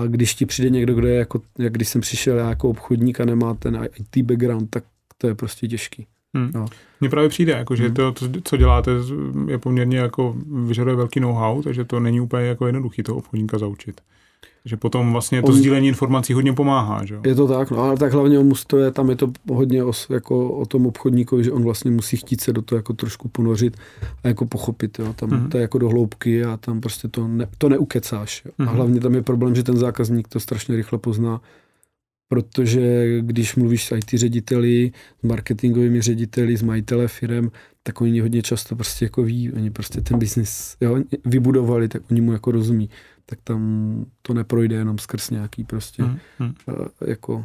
když 0.07 0.35
ti 0.35 0.47
přijde 0.47 0.71
někdo, 0.71 0.95
kdo 0.95 1.07
je 1.07 1.15
jako, 1.15 1.43
jak 1.59 1.73
když 1.73 1.89
jsem 1.89 2.01
přišel 2.01 2.37
já 2.37 2.49
jako 2.49 2.69
obchodník 2.69 3.21
a 3.21 3.25
nemá 3.25 3.55
ten 3.55 3.89
IT 3.97 4.25
background, 4.27 4.71
tak 4.71 4.85
to 5.19 5.27
je 5.27 5.35
prostě 5.35 5.69
těžký. 5.69 6.07
Hmm. 6.35 6.51
No. 6.55 6.67
Mně 7.01 7.11
právě 7.11 7.29
přijde, 7.29 7.53
jako, 7.53 7.77
že 7.77 7.85
hmm. 7.85 7.95
to, 7.95 8.13
to, 8.13 8.27
co 8.45 8.57
děláte, 8.57 8.91
je 9.49 9.59
poměrně 9.59 9.99
jako 9.99 10.37
vyžaduje 10.67 10.97
velký 10.97 11.21
know-how, 11.21 11.63
takže 11.63 11.85
to 11.85 12.01
není 12.01 12.21
úplně 12.21 12.47
jako 12.47 12.67
jednoduchý 12.67 13.03
toho 13.03 13.19
obchodníka 13.19 13.59
zaučit. 13.59 14.01
Že 14.65 14.77
potom 14.77 15.13
vlastně 15.13 15.43
to 15.43 15.49
on, 15.49 15.55
sdílení 15.55 15.89
informací 15.89 16.33
hodně 16.33 16.53
pomáhá, 16.53 17.05
že 17.05 17.21
Je 17.25 17.35
to 17.35 17.49
tak, 17.49 17.71
no 17.71 17.79
ale 17.79 17.97
tak 17.97 18.13
hlavně 18.13 18.39
on 18.39 18.53
to 18.67 18.79
je, 18.79 18.91
tam 18.91 19.11
je 19.11 19.17
to 19.17 19.33
hodně 19.49 19.85
o, 19.85 19.93
jako 20.11 20.51
o 20.51 20.67
tom 20.67 20.87
obchodníkovi, 20.87 21.45
že 21.45 21.53
on 21.53 21.63
vlastně 21.63 21.91
musí 21.91 22.17
chtít 22.17 22.41
se 22.41 22.53
do 22.53 22.63
toho 22.63 22.77
jako 22.77 22.93
trošku 22.93 23.29
ponořit 23.29 23.77
a 24.25 24.29
jako 24.29 24.47
pochopit, 24.47 24.99
jo. 24.99 25.13
Tam 25.13 25.31
mm-hmm. 25.31 25.49
to 25.49 25.57
je 25.57 25.63
jako 25.63 25.79
do 25.79 25.89
hloubky 25.89 26.45
a 26.45 26.57
tam 26.57 26.81
prostě 26.81 27.09
to, 27.09 27.29
ne, 27.29 27.49
to 27.59 27.69
neukecáš. 27.69 28.43
Jo. 28.45 28.51
Mm-hmm. 28.51 28.69
A 28.69 28.71
mhm. 28.71 28.77
hlavně 28.77 29.01
tam 29.01 29.15
je 29.15 29.23
problém, 29.23 29.55
že 29.55 29.63
ten 29.63 29.77
zákazník 29.77 30.29
to 30.29 30.41
strašně 30.41 30.77
rychle 30.77 30.99
pozná, 30.99 31.41
protože 32.29 33.17
když 33.21 33.57
mluvíš 33.57 33.85
s 33.85 33.97
IT 33.97 34.11
řediteli, 34.15 34.93
s 35.21 35.23
marketingovými 35.23 36.01
řediteli, 36.01 36.57
s 36.57 36.63
majitele 36.63 37.09
firem, 37.09 37.51
tak 37.83 38.01
oni 38.01 38.21
hodně 38.21 38.43
často 38.43 38.77
prostě 38.77 39.05
jako 39.05 39.23
ví, 39.23 39.53
oni 39.53 39.71
prostě 39.71 40.01
ten 40.01 40.19
biznis 40.19 40.77
jo, 40.81 40.99
vybudovali, 41.25 41.89
tak 41.89 42.03
oni 42.11 42.21
mu 42.21 42.33
jako 42.33 42.51
rozumí 42.51 42.91
tak 43.31 43.39
tam 43.45 44.05
to 44.23 44.35
neprojde 44.35 44.77
jenom 44.77 44.99
skrz 44.99 45.31
nějaký 45.31 45.65
prostě 45.65 46.03
hmm, 46.03 46.19
hmm. 46.39 46.55
Uh, 46.67 46.87
jako 47.07 47.45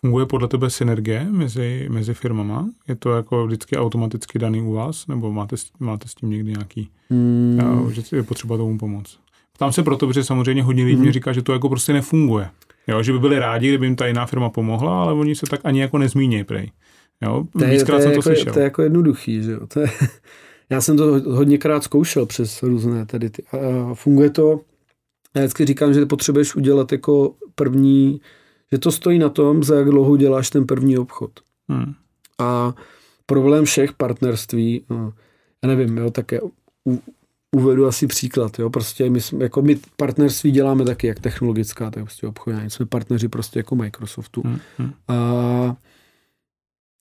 Funguje 0.00 0.26
podle 0.26 0.48
tebe 0.48 0.70
synergie 0.70 1.26
mezi, 1.30 1.86
mezi 1.90 2.14
firmama? 2.14 2.68
Je 2.88 2.94
to 2.96 3.16
jako 3.16 3.46
vždycky 3.46 3.76
automaticky 3.76 4.38
daný 4.38 4.60
u 4.60 4.72
vás? 4.72 5.06
Nebo 5.06 5.32
máte, 5.32 5.56
máte 5.78 6.08
s 6.08 6.14
tím 6.14 6.30
někdy 6.30 6.50
nějaký, 6.50 6.90
hmm. 7.10 7.60
uh, 7.64 7.90
že 7.90 8.16
je 8.16 8.22
potřeba 8.22 8.56
tomu 8.56 8.78
pomoct? 8.78 9.18
Ptám 9.52 9.72
se 9.72 9.82
proto, 9.82 10.06
protože 10.06 10.24
samozřejmě 10.24 10.62
hodně 10.62 10.84
lidí 10.84 10.96
hmm. 10.96 11.06
mi 11.06 11.12
říká, 11.12 11.32
že 11.32 11.42
to 11.42 11.52
jako 11.52 11.68
prostě 11.68 11.92
nefunguje. 11.92 12.50
Jo, 12.86 13.02
že 13.02 13.12
by 13.12 13.18
byli 13.18 13.38
rádi, 13.38 13.68
kdyby 13.68 13.86
jim 13.86 13.96
ta 13.96 14.06
jiná 14.06 14.26
firma 14.26 14.50
pomohla, 14.50 15.02
ale 15.02 15.12
oni 15.12 15.34
se 15.34 15.46
tak 15.46 15.60
ani 15.64 15.80
jako 15.80 15.98
nezmíní 15.98 16.44
prej. 16.44 16.70
Jo, 17.22 17.44
to 17.52 17.64
je, 17.64 17.84
to 17.84 17.94
je, 17.94 18.00
jsem 18.00 18.10
to 18.10 18.16
jako, 18.16 18.22
slyšel. 18.22 18.52
To 18.52 18.58
je 18.58 18.64
jako 18.64 18.82
jednoduchý, 18.82 19.42
že 19.42 19.52
jo. 19.52 19.66
To 19.66 19.80
je, 19.80 19.88
já 20.70 20.80
jsem 20.80 20.96
to 20.96 21.04
hodněkrát 21.32 21.84
zkoušel 21.84 22.26
přes 22.26 22.62
různé 22.62 23.06
tady 23.06 23.30
ty. 23.30 23.42
A 23.42 23.94
funguje 23.94 24.30
to, 24.30 24.60
já 25.34 25.42
vždycky 25.42 25.64
říkám, 25.64 25.94
že 25.94 26.06
potřebuješ 26.06 26.56
udělat 26.56 26.92
jako 26.92 27.34
první, 27.54 28.20
že 28.72 28.78
to 28.78 28.92
stojí 28.92 29.18
na 29.18 29.28
tom, 29.28 29.62
za 29.62 29.76
jak 29.76 29.88
dlouho 29.88 30.16
děláš 30.16 30.50
ten 30.50 30.66
první 30.66 30.98
obchod. 30.98 31.30
Hmm. 31.68 31.94
A 32.38 32.74
problém 33.26 33.64
všech 33.64 33.92
partnerství, 33.92 34.84
no, 34.90 35.12
já 35.62 35.68
nevím, 35.68 35.96
jo, 35.96 36.10
také 36.10 36.40
u, 36.40 36.50
uvedu 37.56 37.86
asi 37.86 38.06
příklad, 38.06 38.58
jo, 38.58 38.70
prostě 38.70 39.10
my, 39.10 39.20
jsme, 39.20 39.44
jako 39.44 39.62
my 39.62 39.78
partnerství 39.96 40.50
děláme 40.50 40.84
taky 40.84 41.06
jak 41.06 41.20
technologická, 41.20 41.90
tak 41.90 42.04
prostě 42.04 42.26
obchodní, 42.26 42.70
jsme 42.70 42.86
partneři 42.86 43.28
prostě 43.28 43.58
jako 43.58 43.76
Microsoftu. 43.76 44.42
Hmm. 44.44 44.58
hmm. 44.78 44.92
A 45.08 45.76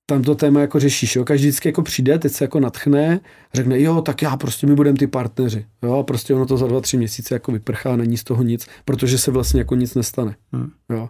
tam 0.09 0.23
to 0.23 0.35
téma 0.35 0.61
jako 0.61 0.79
řešíš, 0.79 1.15
jo. 1.15 1.25
Každý 1.25 1.47
vždycky 1.47 1.69
jako 1.69 1.81
přijde, 1.81 2.19
teď 2.19 2.31
se 2.31 2.43
jako 2.43 2.59
natchne, 2.59 3.19
řekne, 3.53 3.81
jo, 3.81 4.01
tak 4.01 4.21
já 4.21 4.37
prostě 4.37 4.67
my 4.67 4.75
budeme 4.75 4.97
ty 4.97 5.07
partneři, 5.07 5.65
jo, 5.83 5.93
a 5.93 6.03
prostě 6.03 6.33
ono 6.33 6.45
to 6.45 6.57
za 6.57 6.67
dva, 6.67 6.81
tři 6.81 6.97
měsíce 6.97 7.35
jako 7.35 7.51
vyprchá, 7.51 7.95
není 7.95 8.17
z 8.17 8.23
toho 8.23 8.43
nic, 8.43 8.67
protože 8.85 9.17
se 9.17 9.31
vlastně 9.31 9.61
jako 9.61 9.75
nic 9.75 9.95
nestane, 9.95 10.35
hmm. 10.53 10.71
jo. 10.89 11.09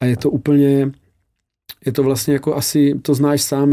A 0.00 0.04
je 0.04 0.16
to 0.16 0.30
úplně, 0.30 0.90
je 1.86 1.92
to 1.92 2.02
vlastně 2.02 2.34
jako 2.34 2.56
asi, 2.56 2.94
to 3.02 3.14
znáš 3.14 3.42
sám, 3.42 3.72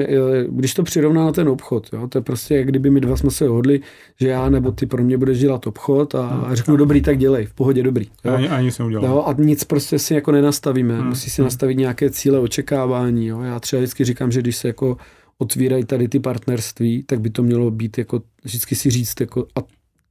když 0.49 0.73
to 0.73 0.83
přirovná 0.83 1.25
na 1.25 1.31
ten 1.31 1.49
obchod, 1.49 1.89
jo, 1.93 2.07
to 2.07 2.17
je 2.17 2.21
prostě, 2.21 2.55
jak 2.55 2.67
kdyby 2.67 2.89
my 2.89 3.01
dva 3.01 3.17
jsme 3.17 3.31
se 3.31 3.47
hodli, 3.47 3.81
že 4.19 4.27
já 4.27 4.49
nebo 4.49 4.71
ty 4.71 4.85
pro 4.85 5.03
mě 5.03 5.17
budeš 5.17 5.39
dělat 5.39 5.67
obchod 5.67 6.15
a, 6.15 6.27
hmm. 6.27 6.45
a 6.45 6.55
řeknu 6.55 6.77
dobrý, 6.77 7.01
tak 7.01 7.17
dělej, 7.17 7.45
v 7.45 7.53
pohodě 7.53 7.83
dobrý. 7.83 8.05
Jo. 8.25 8.33
Ani, 8.33 8.49
ani 8.49 8.71
jsem 8.71 8.85
udělal. 8.85 9.05
Jo, 9.05 9.23
a 9.27 9.33
nic 9.37 9.63
prostě 9.63 9.99
si 9.99 10.13
jako 10.13 10.31
nenastavíme, 10.31 10.97
hmm. 10.97 11.07
musí 11.07 11.29
si 11.29 11.41
hmm. 11.41 11.45
nastavit 11.45 11.77
nějaké 11.77 12.09
cíle 12.09 12.39
očekávání, 12.39 13.27
jo. 13.27 13.41
Já 13.41 13.59
třeba 13.59 13.79
vždycky 13.79 14.05
říkám, 14.05 14.31
že 14.31 14.41
když 14.41 14.55
se 14.55 14.67
jako 14.67 14.97
otvírají 15.37 15.85
tady 15.85 16.07
ty 16.07 16.19
partnerství, 16.19 17.03
tak 17.03 17.21
by 17.21 17.29
to 17.29 17.43
mělo 17.43 17.71
být 17.71 17.97
jako, 17.97 18.21
vždycky 18.43 18.75
si 18.75 18.89
říct, 18.89 19.21
jako, 19.21 19.47
a 19.55 19.59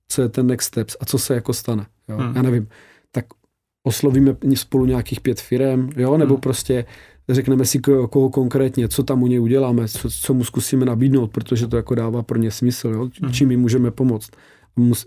co 0.08 0.22
je 0.22 0.28
ten 0.28 0.46
next 0.46 0.68
steps 0.68 0.96
a 1.00 1.04
co 1.04 1.18
se 1.18 1.34
jako 1.34 1.52
stane, 1.52 1.86
jo. 2.08 2.16
Hmm. 2.16 2.36
Já 2.36 2.42
nevím, 2.42 2.68
tak 3.12 3.24
oslovíme 3.86 4.36
spolu 4.54 4.86
nějakých 4.86 5.20
pět 5.20 5.40
firm, 5.40 5.90
jo, 5.96 6.16
nebo 6.16 6.34
hmm. 6.34 6.40
prostě 6.40 6.84
řekneme 7.34 7.64
si 7.64 7.78
koho 8.10 8.30
konkrétně, 8.30 8.88
co 8.88 9.02
tam 9.02 9.22
u 9.22 9.26
něj 9.26 9.40
uděláme, 9.40 9.88
co, 9.88 10.10
co 10.10 10.34
mu 10.34 10.44
zkusíme 10.44 10.84
nabídnout, 10.84 11.30
protože 11.30 11.66
to 11.66 11.76
jako 11.76 11.94
dává 11.94 12.22
pro 12.22 12.38
ně 12.38 12.50
smysl, 12.50 12.88
jo? 12.88 13.08
Mhm. 13.22 13.32
čím 13.32 13.50
jim 13.50 13.60
můžeme 13.60 13.90
pomoct. 13.90 14.30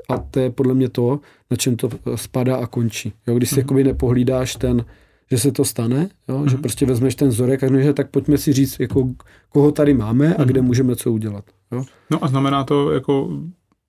A 0.10 0.18
to 0.18 0.40
je 0.40 0.50
podle 0.50 0.74
mě 0.74 0.90
to, 0.90 1.20
na 1.52 1.58
čem 1.58 1.76
to 1.76 1.90
spadá 2.16 2.56
a 2.56 2.68
končí. 2.68 3.14
Jo? 3.28 3.36
Když 3.36 3.50
si 3.50 3.56
mm. 3.56 3.60
jakoby 3.60 3.84
nepohlídáš 3.84 4.56
ten, 4.56 4.86
že 5.32 5.38
se 5.38 5.52
to 5.52 5.66
stane, 5.66 6.10
jo? 6.30 6.44
Že 6.48 6.56
mhm. 6.56 6.62
prostě 6.62 6.86
vezmeš 6.86 7.16
ten 7.16 7.28
vzorek 7.28 7.64
a 7.64 7.82
že 7.82 7.94
tak 7.94 8.10
pojďme 8.10 8.38
si 8.38 8.54
říct, 8.54 8.80
jako, 8.80 9.10
koho 9.50 9.72
tady 9.72 9.94
máme 9.94 10.36
a 10.36 10.44
kde 10.44 10.62
můžeme 10.62 10.96
co 10.96 11.12
udělat. 11.12 11.46
Jo? 11.72 11.84
No 12.12 12.24
a 12.24 12.28
znamená 12.28 12.64
to 12.64 12.92
jako 12.92 13.30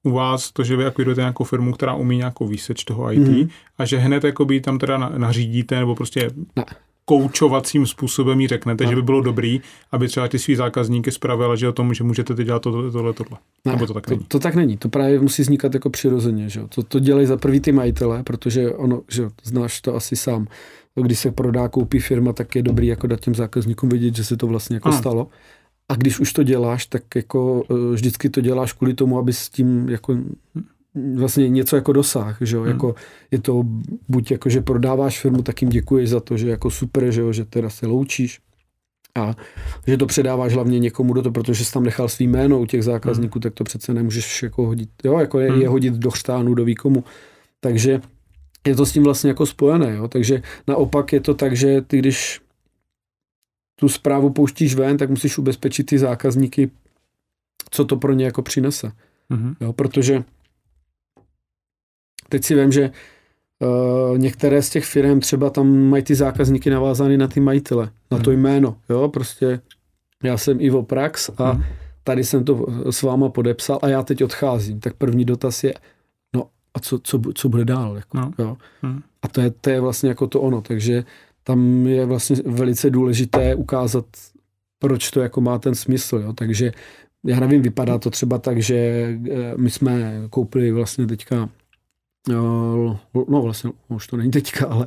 u 0.02 0.10
vás 0.10 0.52
to, 0.52 0.64
že 0.64 0.76
vy 0.76 0.86
akvirujete 0.86 1.20
nějakou 1.20 1.44
firmu, 1.44 1.72
která 1.72 1.94
umí 1.94 2.16
nějakou 2.16 2.46
výseč 2.46 2.84
toho 2.84 3.12
IT 3.12 3.28
mm. 3.28 3.48
a 3.78 3.84
že 3.84 3.98
hned 3.98 4.24
jakoby 4.24 4.60
tam 4.60 4.78
teda 4.78 4.98
nařídíte 4.98 5.78
nebo 5.78 5.94
prostě 5.94 6.30
ne 6.56 6.64
koučovacím 7.08 7.86
způsobem 7.86 8.40
jí 8.40 8.48
řeknete, 8.48 8.84
no. 8.84 8.90
že 8.90 8.96
by 8.96 9.02
bylo 9.02 9.20
dobrý, 9.20 9.60
aby 9.92 10.08
třeba 10.08 10.28
ty 10.28 10.38
svý 10.38 10.56
zákazníky 10.56 11.10
spravila, 11.10 11.56
že 11.56 11.68
o 11.68 11.72
tom, 11.72 11.94
že 11.94 12.04
můžete 12.04 12.34
teď 12.34 12.46
dělat 12.46 12.62
tohle, 12.62 12.90
tohle, 12.90 13.12
tohle. 13.12 13.38
Ne, 13.64 13.72
Nebo 13.72 13.86
to 13.86 13.94
tak 13.94 14.08
není? 14.08 14.20
To, 14.20 14.26
to 14.28 14.38
tak 14.38 14.54
není. 14.54 14.76
To 14.76 14.88
právě 14.88 15.20
musí 15.20 15.42
vznikat 15.42 15.74
jako 15.74 15.90
přirozeně. 15.90 16.48
Že? 16.48 16.60
To, 16.68 16.82
to 16.82 16.98
dělají 16.98 17.26
za 17.26 17.36
prvý 17.36 17.60
ty 17.60 17.72
majitele, 17.72 18.22
protože 18.22 18.70
ono, 18.70 19.02
že 19.08 19.28
znáš 19.44 19.80
to 19.80 19.94
asi 19.94 20.16
sám. 20.16 20.46
Když 21.02 21.18
se 21.18 21.32
prodá, 21.32 21.68
koupí 21.68 21.98
firma, 21.98 22.32
tak 22.32 22.54
je 22.56 22.62
dobrý 22.62 22.86
jako 22.86 23.06
dát 23.06 23.20
těm 23.20 23.34
zákazníkům 23.34 23.88
vědět, 23.88 24.16
že 24.16 24.24
se 24.24 24.36
to 24.36 24.46
vlastně 24.46 24.76
jako 24.76 24.88
ano. 24.88 24.98
stalo. 24.98 25.28
A 25.88 25.94
když 25.94 26.20
už 26.20 26.32
to 26.32 26.42
děláš, 26.42 26.86
tak 26.86 27.02
jako 27.16 27.62
eh, 27.70 27.94
vždycky 27.94 28.28
to 28.30 28.40
děláš 28.40 28.72
kvůli 28.72 28.94
tomu, 28.94 29.18
aby 29.18 29.32
s 29.32 29.48
tím 29.48 29.88
jako 29.88 30.16
vlastně 31.14 31.48
něco 31.48 31.76
jako 31.76 31.92
dosah, 31.92 32.38
že 32.40 32.56
jo, 32.56 32.62
hmm. 32.62 32.70
jako 32.70 32.94
je 33.30 33.38
to 33.38 33.62
buď 34.08 34.30
jako, 34.30 34.48
že 34.48 34.60
prodáváš 34.60 35.20
firmu, 35.20 35.42
tak 35.42 35.62
jim 35.62 35.70
děkuješ 35.70 36.08
za 36.10 36.20
to, 36.20 36.36
že 36.36 36.48
jako 36.48 36.70
super, 36.70 37.10
že 37.10 37.20
jo, 37.20 37.32
že 37.32 37.44
teda 37.44 37.70
se 37.70 37.86
loučíš, 37.86 38.40
A 39.16 39.34
že 39.86 39.96
to 39.96 40.06
předáváš 40.06 40.54
hlavně 40.54 40.78
někomu 40.78 41.12
do 41.12 41.22
to, 41.22 41.30
protože 41.30 41.64
jsi 41.64 41.72
tam 41.72 41.84
nechal 41.84 42.08
svý 42.08 42.26
jméno 42.26 42.60
u 42.60 42.66
těch 42.66 42.84
zákazníků, 42.84 43.38
hmm. 43.38 43.42
tak 43.42 43.54
to 43.54 43.64
přece 43.64 43.94
nemůžeš 43.94 44.42
jako 44.42 44.66
hodit, 44.66 44.90
jo, 45.04 45.18
jako 45.18 45.40
je, 45.40 45.52
hmm. 45.52 45.60
je 45.60 45.68
hodit 45.68 45.94
do 45.94 46.10
chřtánu, 46.10 46.54
do 46.54 46.64
výkomu. 46.64 47.04
Takže 47.60 48.00
je 48.66 48.76
to 48.76 48.86
s 48.86 48.92
tím 48.92 49.02
vlastně 49.04 49.30
jako 49.30 49.46
spojené, 49.46 49.94
jo. 49.94 50.08
Takže 50.08 50.42
naopak 50.68 51.12
je 51.12 51.20
to 51.20 51.34
tak, 51.34 51.56
že 51.56 51.80
ty 51.80 51.98
když 51.98 52.40
tu 53.80 53.88
zprávu 53.88 54.30
pouštíš 54.30 54.74
ven, 54.74 54.96
tak 54.96 55.10
musíš 55.10 55.38
ubezpečit 55.38 55.84
ty 55.84 55.98
zákazníky, 55.98 56.70
co 57.70 57.84
to 57.84 57.96
pro 57.96 58.12
ně 58.12 58.24
jako 58.24 58.42
přinese. 58.42 58.92
Mm-hmm. 59.30 59.54
Jo, 59.60 59.72
protože 59.72 60.24
teď 62.28 62.44
si 62.44 62.54
vím, 62.54 62.72
že 62.72 62.90
uh, 63.58 64.18
některé 64.18 64.62
z 64.62 64.70
těch 64.70 64.84
firm 64.84 65.20
třeba 65.20 65.50
tam 65.50 65.78
mají 65.78 66.02
ty 66.02 66.14
zákazníky 66.14 66.70
navázány 66.70 67.18
na 67.18 67.28
ty 67.28 67.40
majitele, 67.40 67.90
na 68.10 68.18
to 68.18 68.30
mhm. 68.30 68.40
jméno. 68.40 68.76
Jo, 68.88 69.08
prostě 69.08 69.60
já 70.22 70.38
jsem 70.38 70.60
Ivo 70.60 70.82
Prax 70.82 71.28
a 71.28 71.32
mm-hmm. 71.32 71.64
tady 72.04 72.24
jsem 72.24 72.44
to 72.44 72.66
s 72.90 73.02
váma 73.02 73.28
podepsal 73.28 73.78
a 73.82 73.88
já 73.88 74.02
teď 74.02 74.24
odcházím. 74.24 74.80
Tak 74.80 74.94
první 74.94 75.24
dotaz 75.24 75.64
je, 75.64 75.74
no 76.34 76.44
a 76.74 76.80
co, 76.80 76.98
co, 76.98 77.20
co 77.34 77.48
bude 77.48 77.64
dál? 77.64 77.96
Jako, 77.96 78.18
no. 78.18 78.32
jo? 78.38 78.56
Mm. 78.82 79.02
A 79.22 79.28
to 79.28 79.40
je, 79.40 79.50
to 79.50 79.70
je 79.70 79.80
vlastně 79.80 80.08
jako 80.08 80.26
to 80.26 80.40
ono. 80.40 80.60
Takže 80.60 81.04
tam 81.42 81.86
je 81.86 82.06
vlastně 82.06 82.36
velice 82.46 82.90
důležité 82.90 83.54
ukázat, 83.54 84.04
proč 84.78 85.10
to 85.10 85.20
jako 85.20 85.40
má 85.40 85.58
ten 85.58 85.74
smysl. 85.74 86.16
Jo? 86.16 86.32
Takže 86.32 86.72
já 87.24 87.40
nevím, 87.40 87.62
vypadá 87.62 87.98
to 87.98 88.10
třeba 88.10 88.38
tak, 88.38 88.62
že 88.62 88.76
eh, 88.76 89.54
my 89.56 89.70
jsme 89.70 90.22
koupili 90.30 90.72
vlastně 90.72 91.06
teďka, 91.06 91.36
eh, 91.36 91.48
no 92.28 92.98
vlastně 93.42 93.70
už 93.88 94.06
to 94.06 94.16
není 94.16 94.30
teďka, 94.30 94.66
ale 94.66 94.86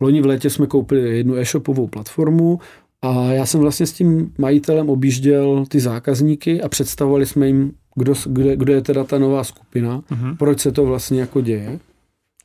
loni 0.00 0.22
v 0.22 0.26
létě 0.26 0.50
jsme 0.50 0.66
koupili 0.66 1.16
jednu 1.16 1.36
e-shopovou 1.36 1.86
platformu 1.86 2.60
a 3.02 3.24
já 3.24 3.46
jsem 3.46 3.60
vlastně 3.60 3.86
s 3.86 3.92
tím 3.92 4.34
majitelem 4.38 4.90
objížděl 4.90 5.64
ty 5.68 5.80
zákazníky 5.80 6.62
a 6.62 6.68
představovali 6.68 7.26
jsme 7.26 7.46
jim, 7.46 7.72
kdo, 7.94 8.14
kde, 8.26 8.56
kde 8.56 8.72
je 8.72 8.82
teda 8.82 9.04
ta 9.04 9.18
nová 9.18 9.44
skupina, 9.44 10.00
uh-huh. 10.00 10.36
proč 10.36 10.60
se 10.60 10.72
to 10.72 10.84
vlastně 10.84 11.20
jako 11.20 11.40
děje. 11.40 11.78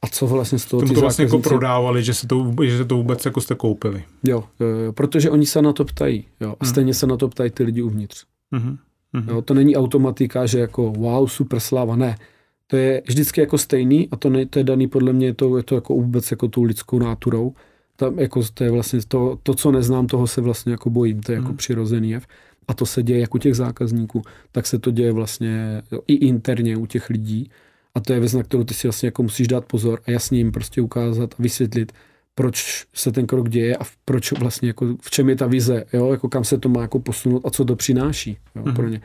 A 0.01 0.07
co 0.07 0.27
vlastně 0.27 0.59
z 0.59 0.65
toho 0.65 0.81
Tomu 0.81 0.93
to 0.93 1.01
vlastně 1.01 1.25
jako 1.25 1.39
prodávali, 1.39 2.03
že 2.03 2.13
se 2.13 2.27
to, 2.27 2.53
že 2.63 2.77
se 2.77 2.85
to 2.85 2.95
vůbec 2.95 3.25
jako 3.25 3.41
jste 3.41 3.55
koupili. 3.55 4.03
Jo, 4.23 4.43
jo, 4.59 4.67
jo, 4.67 4.93
protože 4.93 5.29
oni 5.29 5.45
se 5.45 5.61
na 5.61 5.73
to 5.73 5.85
ptají. 5.85 6.25
Jo, 6.41 6.55
a 6.59 6.65
hmm. 6.65 6.71
stejně 6.71 6.93
se 6.93 7.07
na 7.07 7.17
to 7.17 7.27
ptají 7.29 7.49
ty 7.51 7.63
lidi 7.63 7.81
uvnitř. 7.81 8.25
Hmm. 8.53 8.77
Hmm. 9.13 9.29
Jo, 9.29 9.41
to 9.41 9.53
není 9.53 9.75
automatika, 9.75 10.45
že 10.45 10.59
jako 10.59 10.91
wow, 10.91 11.27
super 11.27 11.59
sláva, 11.59 11.95
ne. 11.95 12.17
To 12.67 12.77
je 12.77 13.01
vždycky 13.07 13.41
jako 13.41 13.57
stejný 13.57 14.09
a 14.11 14.15
to, 14.15 14.29
ne, 14.29 14.45
to 14.45 14.59
je 14.59 14.63
daný 14.63 14.87
podle 14.87 15.13
mě, 15.13 15.33
to, 15.33 15.57
je 15.57 15.63
to 15.63 15.75
jako 15.75 15.93
vůbec 15.93 16.31
jako 16.31 16.47
tou 16.47 16.63
lidskou 16.63 16.99
náturou. 16.99 17.53
Tam 17.95 18.19
jako 18.19 18.41
to 18.53 18.63
je 18.63 18.71
vlastně 18.71 18.99
to, 19.07 19.39
to, 19.43 19.53
co 19.53 19.71
neznám, 19.71 20.07
toho 20.07 20.27
se 20.27 20.41
vlastně 20.41 20.71
jako 20.71 20.89
bojím, 20.89 21.21
to 21.21 21.31
je 21.31 21.35
jako 21.35 21.47
hmm. 21.47 21.57
přirozený 21.57 22.09
jev. 22.09 22.27
A 22.67 22.73
to 22.73 22.85
se 22.85 23.03
děje 23.03 23.19
jak 23.19 23.35
u 23.35 23.37
těch 23.37 23.55
zákazníků, 23.55 24.21
tak 24.51 24.67
se 24.67 24.79
to 24.79 24.91
děje 24.91 25.11
vlastně 25.11 25.81
i 26.07 26.13
interně 26.13 26.77
u 26.77 26.85
těch 26.85 27.09
lidí. 27.09 27.51
A 27.95 27.99
to 27.99 28.13
je 28.13 28.19
věc, 28.19 28.33
na 28.33 28.43
kterou 28.43 28.63
ty 28.63 28.73
si 28.73 28.87
vlastně 28.87 29.07
jako 29.07 29.23
musíš 29.23 29.47
dát 29.47 29.65
pozor 29.65 29.99
a 30.07 30.11
jasně 30.11 30.37
jim 30.37 30.51
prostě 30.51 30.81
ukázat 30.81 31.33
a 31.33 31.43
vysvětlit, 31.43 31.91
proč 32.35 32.85
se 32.93 33.11
ten 33.11 33.27
krok 33.27 33.49
děje 33.49 33.77
a 33.77 33.83
proč 34.05 34.31
vlastně 34.31 34.67
jako, 34.67 34.95
v 35.01 35.11
čem 35.11 35.29
je 35.29 35.35
ta 35.35 35.47
vize, 35.47 35.85
jo, 35.93 36.11
jako 36.11 36.29
kam 36.29 36.43
se 36.43 36.57
to 36.57 36.69
má 36.69 36.81
jako 36.81 36.99
posunout 36.99 37.41
a 37.45 37.49
co 37.49 37.65
to 37.65 37.75
přináší 37.75 38.37
jo, 38.55 38.63
mm-hmm. 38.63 38.75
pro 38.75 38.89
ně. 38.89 39.01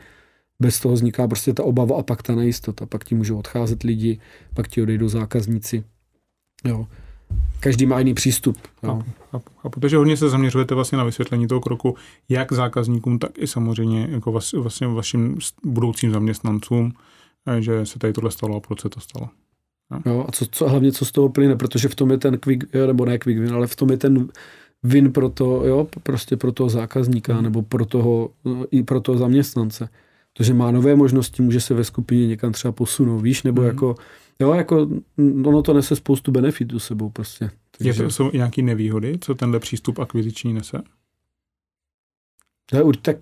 Bez 0.61 0.79
toho 0.79 0.93
vzniká 0.93 1.27
prostě 1.27 1.53
ta 1.53 1.63
obava 1.63 1.99
a 1.99 2.03
pak 2.03 2.23
ta 2.23 2.35
nejistota, 2.35 2.85
pak 2.85 3.03
ti 3.03 3.15
můžou 3.15 3.39
odcházet 3.39 3.83
lidi, 3.83 4.19
pak 4.53 4.67
ti 4.67 4.81
odejdou 4.81 5.07
zákazníci. 5.07 5.83
Jo. 6.65 6.87
Každý 7.59 7.85
má 7.85 7.99
jiný 7.99 8.13
přístup. 8.13 8.57
Jo. 8.83 9.01
A, 9.33 9.37
a, 9.37 9.41
a 9.63 9.69
protože 9.69 9.97
hodně 9.97 10.17
se 10.17 10.29
zaměřujete 10.29 10.75
vlastně 10.75 10.97
na 10.97 11.03
vysvětlení 11.03 11.47
toho 11.47 11.61
kroku, 11.61 11.95
jak 12.29 12.51
zákazníkům, 12.51 13.19
tak 13.19 13.31
i 13.37 13.47
samozřejmě 13.47 14.07
jako 14.11 14.31
vlastně 14.53 14.87
vašim 14.87 15.37
budoucím 15.63 16.11
zaměstnancům, 16.11 16.93
Eh, 17.47 17.61
že 17.61 17.85
se 17.85 17.99
tady 17.99 18.13
tohle 18.13 18.31
stalo 18.31 18.57
a 18.57 18.59
proč 18.59 18.81
se 18.81 18.89
to 18.89 18.99
stalo. 18.99 19.29
No. 19.91 20.01
Jo, 20.05 20.25
a 20.27 20.31
co, 20.31 20.45
co, 20.51 20.69
hlavně 20.69 20.91
co 20.91 21.05
z 21.05 21.11
toho 21.11 21.29
plyne, 21.29 21.55
protože 21.55 21.87
v 21.87 21.95
tom 21.95 22.11
je 22.11 22.17
ten 22.17 22.37
quick, 22.37 22.73
nebo 22.87 23.05
ne 23.05 23.17
quick 23.17 23.39
win, 23.39 23.53
ale 23.53 23.67
v 23.67 23.75
tom 23.75 23.91
je 23.91 23.97
ten 23.97 24.27
win 24.83 25.11
pro 25.11 25.29
to, 25.29 25.65
jo, 25.65 25.87
prostě 26.03 26.37
pro 26.37 26.51
toho 26.51 26.69
zákazníka 26.69 27.33
hmm. 27.33 27.43
nebo 27.43 27.61
pro 27.61 27.85
toho, 27.85 28.29
i 28.71 28.83
pro 28.83 29.01
toho 29.01 29.17
zaměstnance. 29.17 29.89
Protože 30.33 30.53
má 30.53 30.71
nové 30.71 30.95
možnosti, 30.95 31.41
může 31.41 31.61
se 31.61 31.73
ve 31.73 31.83
skupině 31.83 32.27
někam 32.27 32.51
třeba 32.51 32.71
posunout, 32.71 33.19
víš, 33.19 33.43
nebo 33.43 33.61
hmm. 33.61 33.67
jako, 33.69 33.95
jo, 34.39 34.53
jako 34.53 34.89
ono 35.45 35.61
to 35.61 35.73
nese 35.73 35.95
spoustu 35.95 36.31
benefitů 36.31 36.79
sebou 36.79 37.09
prostě. 37.09 37.51
Takže... 37.77 37.89
Je 37.89 37.93
to, 37.93 38.11
jsou 38.11 38.31
nějaké 38.33 38.61
nevýhody, 38.61 39.17
co 39.21 39.35
tenhle 39.35 39.59
přístup 39.59 39.99
akviziční 39.99 40.53
nese? 40.53 40.81
To 42.65 42.77
je, 42.77 42.83
tak 43.01 43.17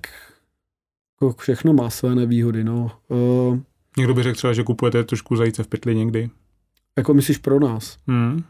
jako 1.22 1.36
všechno 1.41 1.74
má 1.74 1.89
své 1.89 2.15
nevýhody, 2.15 2.63
no. 2.63 2.91
Uh, 3.08 3.60
Někdo 3.98 4.13
by 4.13 4.24
řekl 4.24 4.38
třeba, 4.38 4.54
že 4.54 4.63
kupujete 4.63 5.04
trošku 5.04 5.36
zajíce 5.36 5.63
v 5.63 5.67
pytli 5.67 5.95
někdy. 5.95 6.30
Jako 6.98 7.13
myslíš 7.13 7.38
pro 7.38 7.60
nás? 7.60 7.98
Hmm. 8.08 8.43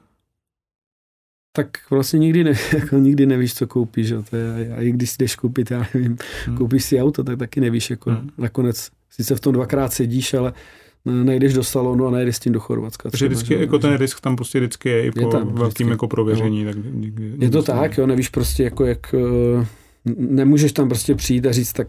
Tak 1.52 1.78
vlastně 1.90 2.20
nikdy, 2.20 2.44
ne, 2.44 2.54
jako 2.74 2.96
nikdy 2.96 3.26
nevíš, 3.26 3.54
co 3.54 3.68
koupíš. 3.68 4.08
Že? 4.08 4.22
To 4.30 4.36
je, 4.36 4.74
a 4.76 4.82
i 4.82 4.92
když 4.92 5.18
jdeš 5.18 5.36
koupit, 5.36 5.72
já 5.72 5.86
nevím, 5.94 6.18
hmm. 6.46 6.58
koupíš 6.58 6.84
si 6.84 7.02
auto, 7.02 7.24
tak 7.24 7.40
taky 7.40 7.62
nevíš. 7.62 7.90
Jako 7.90 8.12
hmm. 8.12 8.30
Nakonec 8.38 8.90
sice 9.10 9.36
v 9.36 9.40
tom 9.40 9.54
dvakrát 9.54 9.94
sedíš, 9.94 10.34
ale 10.34 10.54
nejdeš 11.06 11.54
do 11.54 11.64
salonu 11.64 12.08
a 12.08 12.12
nejdeš 12.12 12.36
s 12.36 12.40
tím 12.40 12.54
do 12.54 12.60
Chorvatska. 12.60 13.10
Takže 13.10 13.28
vždycky, 13.28 13.48
že, 13.48 13.60
jako 13.60 13.80
ten 13.80 13.98
risk 13.98 14.22
tam 14.22 14.36
prostě 14.36 14.60
vždycky 14.60 14.90
je 14.90 15.06
i 15.06 15.12
po 15.12 15.20
je 15.20 15.28
tam, 15.28 15.54
velkým 15.54 15.90
jako 15.90 16.08
prověření. 16.08 16.66
Tak 16.66 16.76
někdy, 16.94 17.34
je 17.40 17.50
to 17.50 17.64
tak, 17.64 17.98
jo, 17.98 18.08
nevíš 18.08 18.30
prostě 18.30 18.64
jako 18.64 18.86
jak, 18.86 19.16
eh, 19.16 19.66
nemůžeš 20.18 20.72
tam 20.72 20.90
prostě 20.90 21.16
přijít 21.16 21.46
a 21.46 21.52
říct, 21.52 21.74
tak 21.74 21.88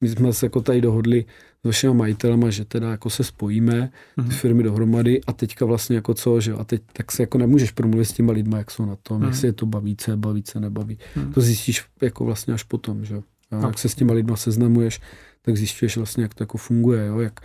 my 0.00 0.08
jsme 0.08 0.32
se 0.32 0.46
jako 0.46 0.60
tady 0.60 0.80
dohodli 0.80 1.24
s 1.62 1.64
vašimi 1.64 1.94
majitelema, 1.94 2.50
že 2.50 2.64
teda 2.64 2.90
jako 2.90 3.10
se 3.10 3.24
spojíme, 3.24 3.90
ty 4.14 4.20
mhm. 4.20 4.30
firmy 4.30 4.62
dohromady 4.62 5.20
a 5.26 5.32
teďka 5.32 5.64
vlastně 5.64 5.96
jako 5.96 6.14
co, 6.14 6.40
že 6.40 6.52
a 6.52 6.64
teď 6.64 6.82
tak 6.92 7.12
se 7.12 7.22
jako 7.22 7.38
nemůžeš 7.38 7.70
promluvit 7.70 8.04
s 8.04 8.12
těma 8.12 8.32
lidma, 8.32 8.58
jak 8.58 8.70
jsou 8.70 8.84
na 8.84 8.96
tom, 8.96 9.22
mm. 9.22 9.28
jestli 9.28 9.48
je 9.48 9.52
to 9.52 9.66
baví, 9.66 9.96
co 9.96 10.10
je 10.10 10.16
baví, 10.16 10.42
co 10.42 10.60
nebaví. 10.60 10.98
Mm. 11.16 11.32
To 11.32 11.40
zjistíš 11.40 11.84
jako 12.02 12.24
vlastně 12.24 12.54
až 12.54 12.62
potom, 12.62 13.04
že 13.04 13.14
jo. 13.14 13.22
Jak 13.62 13.78
se 13.78 13.88
s 13.88 13.94
těma 13.94 14.14
lidma 14.14 14.36
seznamuješ, 14.36 15.00
tak 15.42 15.56
zjišťuješ 15.56 15.96
vlastně, 15.96 16.22
jak 16.22 16.34
to 16.34 16.42
jako 16.42 16.58
funguje, 16.58 17.06
jo, 17.06 17.20
jak 17.20 17.40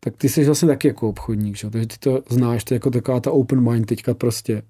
tak 0.00 0.16
ty 0.16 0.28
jsi 0.28 0.44
vlastně 0.44 0.68
taky 0.68 0.88
jako 0.88 1.08
obchodník, 1.08 1.56
že? 1.56 1.70
takže 1.70 1.86
ty 1.86 1.98
to 1.98 2.22
znáš, 2.28 2.64
to 2.64 2.74
je 2.74 2.76
jako 2.76 2.90
taková 2.90 3.20
ta 3.20 3.30
open 3.30 3.70
mind 3.70 3.86
teďka 3.86 4.14
prostě 4.14 4.62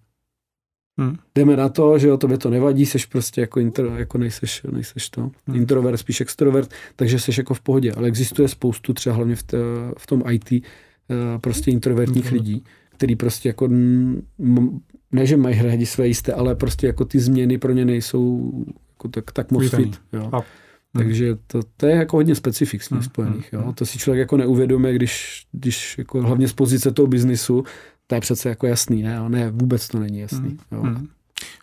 Hmm. 0.98 1.16
Jdeme 1.34 1.56
na 1.56 1.68
to, 1.68 1.98
že 1.98 2.08
jo, 2.08 2.16
tobě 2.16 2.38
to 2.38 2.50
nevadí, 2.50 2.86
seš 2.86 3.06
prostě 3.06 3.40
jako, 3.40 3.60
intro, 3.60 3.96
jako 3.96 4.18
nejseš, 4.18 4.62
nejseš 4.72 5.10
to, 5.10 5.30
hmm. 5.46 5.56
introvert, 5.56 5.98
spíš 5.98 6.20
extrovert, 6.20 6.70
takže 6.96 7.18
seš 7.18 7.38
jako 7.38 7.54
v 7.54 7.60
pohodě, 7.60 7.92
ale 7.92 8.08
existuje 8.08 8.48
spoustu 8.48 8.92
třeba 8.92 9.16
hlavně 9.16 9.36
v, 9.36 9.42
t, 9.42 9.56
v 9.98 10.06
tom 10.06 10.22
IT 10.30 10.52
eh, 10.52 10.62
prostě 11.40 11.70
introvertních 11.70 12.24
hmm. 12.24 12.34
lidí, 12.34 12.64
který 12.96 13.16
prostě 13.16 13.48
jako 13.48 13.68
ne, 15.12 15.26
že 15.26 15.36
mají 15.36 15.62
rádi 15.62 15.86
své 15.86 16.08
jisté, 16.08 16.32
ale 16.32 16.54
prostě 16.54 16.86
jako 16.86 17.04
ty 17.04 17.20
změny 17.20 17.58
pro 17.58 17.72
ně 17.72 17.84
nejsou 17.84 18.52
jako 18.90 19.08
tak, 19.08 19.32
tak 19.32 19.50
moc 19.50 19.70
fit. 19.70 20.00
Jo. 20.12 20.30
A. 20.32 20.40
Takže 20.98 21.36
to, 21.46 21.60
to 21.76 21.86
je 21.86 21.96
jako 21.96 22.16
hodně 22.16 22.34
specifik 22.34 22.82
s 22.82 22.90
ním 22.90 23.02
spojených. 23.02 23.52
Jo. 23.52 23.72
To 23.74 23.86
si 23.86 23.98
člověk 23.98 24.18
jako 24.18 24.36
neuvědomuje, 24.36 24.94
když, 24.94 25.44
když 25.52 25.98
jako 25.98 26.22
hlavně 26.22 26.48
z 26.48 26.52
pozice 26.52 26.92
toho 26.92 27.06
biznisu 27.06 27.64
to 28.12 28.16
je 28.16 28.20
přece 28.20 28.48
jako 28.48 28.66
jasný, 28.66 29.02
ne? 29.02 29.28
ne, 29.28 29.50
vůbec 29.50 29.88
to 29.88 29.98
není 29.98 30.18
jasný. 30.18 30.48
Hmm. 30.48 30.58
Jo. 30.72 30.82
Hmm. 30.82 31.08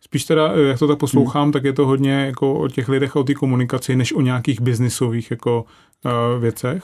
Spíš 0.01 0.25
teda, 0.25 0.53
jak 0.53 0.79
to 0.79 0.87
tak 0.87 0.99
poslouchám, 0.99 1.43
hmm. 1.43 1.51
tak 1.51 1.63
je 1.63 1.73
to 1.73 1.85
hodně 1.85 2.11
jako 2.11 2.53
o 2.53 2.67
těch 2.67 2.89
lidech 2.89 3.15
a 3.15 3.19
o 3.19 3.23
té 3.23 3.33
komunikaci, 3.33 3.95
než 3.95 4.13
o 4.13 4.21
nějakých 4.21 4.61
biznisových 4.61 5.31
jako 5.31 5.65
uh, 6.05 6.41
věcech. 6.41 6.83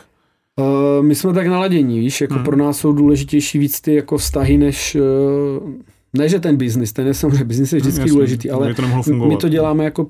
Uh, 0.60 1.06
my 1.06 1.15
jsme 1.15 1.34
tak 1.34 1.47
naladění, 1.47 1.99
víš, 1.99 2.21
jako 2.21 2.34
hmm. 2.34 2.43
pro 2.43 2.56
nás 2.56 2.78
jsou 2.78 2.93
důležitější 2.93 3.60
víc 3.60 3.82
ty 3.82 3.93
jako 3.93 4.17
vztahy, 4.17 4.58
než 4.58 4.95
uh, 4.95 5.69
ne, 6.13 6.30
že 6.30 6.39
ten 6.39 6.58
biznis, 6.58 6.93
ten 6.93 7.08
je 7.08 7.13
samozřejmě, 7.13 7.43
biznis 7.43 7.73
je 7.73 7.80
vždycky 7.80 8.01
Jasný, 8.01 8.12
důležitý, 8.12 8.51
ale 8.51 8.73
to 8.73 8.82
my 9.28 9.38
to 9.38 9.49
děláme 9.49 9.84
jako 9.84 10.10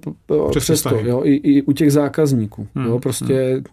přesto, 0.60 1.00
jo, 1.04 1.22
i, 1.24 1.36
i 1.36 1.62
u 1.62 1.72
těch 1.72 1.91
zákazníků, 1.91 2.68
hmm. 2.76 2.86
jo, 2.86 3.00
prostě 3.00 3.54
hmm. 3.54 3.63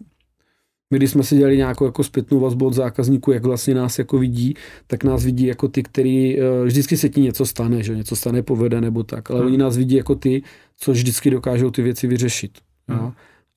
My, 0.91 0.97
když 0.97 1.11
jsme 1.11 1.23
si 1.23 1.37
dělali 1.37 1.57
nějakou 1.57 1.85
jako 1.85 2.03
zpětnou 2.03 2.39
vazbu 2.39 2.67
od 2.67 2.73
zákazníků, 2.73 3.31
jak 3.31 3.43
vlastně 3.43 3.75
nás 3.75 3.99
jako 3.99 4.17
vidí, 4.17 4.53
tak 4.87 5.03
nás 5.03 5.23
vidí 5.23 5.45
jako 5.45 5.67
ty, 5.67 5.83
který 5.83 6.37
uh, 6.37 6.65
vždycky 6.65 6.97
se 6.97 7.09
ti 7.09 7.21
něco 7.21 7.45
stane, 7.45 7.83
že 7.83 7.95
něco 7.95 8.15
stane, 8.15 8.41
povede 8.41 8.81
nebo 8.81 9.03
tak, 9.03 9.31
ale 9.31 9.39
hmm. 9.39 9.47
oni 9.47 9.57
nás 9.57 9.77
vidí 9.77 9.95
jako 9.95 10.15
ty, 10.15 10.43
co 10.77 10.91
vždycky 10.91 11.29
dokážou 11.29 11.71
ty 11.71 11.81
věci 11.81 12.07
vyřešit. 12.07 12.51
Hmm. 12.87 12.99
Jo? 12.99 13.13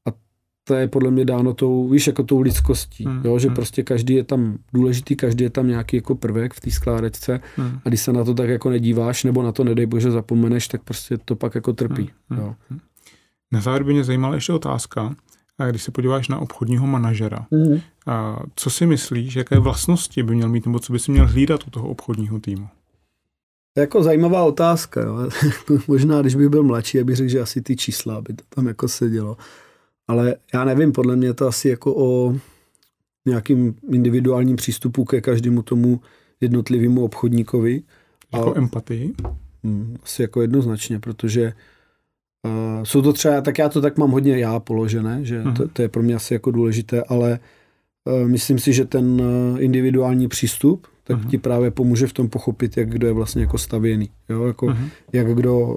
A 0.09 0.13
to 0.65 0.75
je 0.75 0.89
podle 0.89 1.11
mě 1.11 1.25
dáno 1.25 1.55
tou, 1.55 1.89
víš, 1.89 2.07
jako 2.07 2.23
tou 2.23 2.41
lidskostí, 2.41 3.05
hmm. 3.05 3.21
jo? 3.25 3.39
že 3.39 3.49
hmm. 3.49 3.55
prostě 3.55 3.83
každý 3.83 4.15
je 4.15 4.25
tam 4.25 4.59
důležitý, 4.73 5.17
každý 5.17 5.45
je 5.45 5.51
tam 5.51 5.69
nějaký 5.69 5.97
jako 5.97 6.15
prvek 6.15 6.55
v 6.55 6.61
té 6.61 6.71
skládečce 6.71 7.41
hmm. 7.57 7.79
a 7.85 7.89
když 7.89 8.01
se 8.01 8.13
na 8.13 8.25
to 8.25 8.35
tak 8.35 8.49
jako 8.49 8.71
nedíváš, 8.71 9.25
nebo 9.25 9.43
na 9.43 9.53
to 9.53 9.65
nedej 9.65 9.87
bože 9.87 10.11
zapomeneš, 10.11 10.69
tak 10.69 10.83
prostě 10.83 11.19
to 11.25 11.37
pak 11.37 11.55
jako 11.55 11.73
trpí. 11.73 12.11
Hmm. 12.31 12.41
Jo? 12.41 12.55
Hmm. 12.71 12.81
Na 13.53 13.61
závěr 13.61 13.85
by 13.85 13.93
mě 13.93 14.05
zajímala 14.05 14.35
ještě 14.35 14.53
otázka. 14.53 15.17
A 15.59 15.67
když 15.67 15.83
se 15.83 15.91
podíváš 15.91 16.29
na 16.29 16.39
obchodního 16.39 16.87
manažera, 16.87 17.47
mm. 17.51 17.81
a 18.07 18.43
co 18.57 18.71
si 18.71 18.87
myslíš, 18.87 19.37
jaké 19.37 19.59
vlastnosti 19.59 20.23
by 20.23 20.35
měl 20.35 20.49
mít, 20.49 20.67
nebo 20.67 20.79
co 20.79 20.93
by 20.93 20.99
si 20.99 21.11
měl 21.11 21.27
hlídat 21.27 21.67
u 21.67 21.71
toho 21.71 21.89
obchodního 21.89 22.41
týmu? 22.41 22.69
Jako 23.77 24.03
zajímavá 24.03 24.43
otázka. 24.43 25.01
Jo. 25.01 25.29
Možná, 25.89 26.21
když 26.21 26.35
bych 26.35 26.49
byl 26.49 26.63
mladší, 26.63 27.05
bych 27.05 27.17
řekl, 27.17 27.31
že 27.31 27.41
asi 27.41 27.63
ty 27.63 27.77
čísla 27.77 28.21
by 28.21 28.35
to 28.35 28.45
tam 28.49 28.67
jako 28.67 28.89
sedělo. 28.89 29.37
Ale 30.09 30.37
já 30.55 30.65
nevím, 30.65 30.93
podle 30.93 31.17
mě 31.17 31.27
je 31.27 31.35
to 31.35 31.47
asi 31.47 31.69
jako 31.69 31.97
o 31.97 32.35
nějakým 33.27 33.75
individuálním 33.93 34.57
přístupu 34.57 35.05
ke 35.05 35.21
každému 35.21 35.63
tomu 35.63 36.01
jednotlivému 36.41 37.05
obchodníkovi. 37.05 37.83
Jako 38.35 38.55
a, 38.55 38.59
empatii? 38.59 39.15
Hm, 39.65 39.97
asi 40.03 40.23
jako 40.23 40.43
jednoznačně, 40.43 41.01
protože 41.01 41.53
uh, 42.47 42.85
jsou 42.85 43.03
to 43.03 43.13
třeba, 43.13 43.41
tak 43.41 43.59
já 43.59 43.69
to 43.69 43.81
tak 43.81 43.99
mám 43.99 44.11
hodně 44.11 44.39
já 44.39 44.61
položené, 44.61 45.25
že 45.25 45.43
to, 45.43 45.49
mhm. 45.49 45.69
to 45.73 45.83
je 45.83 45.89
pro 45.89 46.03
mě 46.03 46.15
asi 46.15 46.35
jako 46.35 46.51
důležité, 46.51 47.03
ale 47.03 47.39
uh, 48.05 48.29
myslím 48.29 48.59
si, 48.59 48.73
že 48.73 48.85
ten 48.85 49.21
uh, 49.21 49.63
individuální 49.63 50.29
přístup, 50.29 50.87
tak 51.05 51.19
uh-huh. 51.19 51.29
ti 51.29 51.39
právě 51.39 51.71
pomůže 51.71 52.07
v 52.07 52.13
tom 52.13 52.29
pochopit, 52.29 52.77
jak 52.77 52.89
kdo 52.91 53.07
je 53.07 53.13
vlastně 53.13 53.43
jako 53.43 53.59
stavěný, 53.59 54.11
jo, 54.29 54.45
jako 54.45 54.67
uh-huh. 54.67 54.89
jak 55.13 55.35
kdo, 55.35 55.77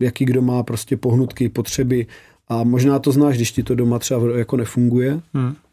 jaký 0.00 0.24
kdo 0.24 0.42
má 0.42 0.62
prostě 0.62 0.96
pohnutky, 0.96 1.48
potřeby 1.48 2.06
a 2.48 2.64
možná 2.64 2.98
to 2.98 3.12
znáš, 3.12 3.36
když 3.36 3.52
ti 3.52 3.62
to 3.62 3.74
doma 3.74 3.98
třeba 3.98 4.38
jako 4.38 4.56
nefunguje, 4.56 5.20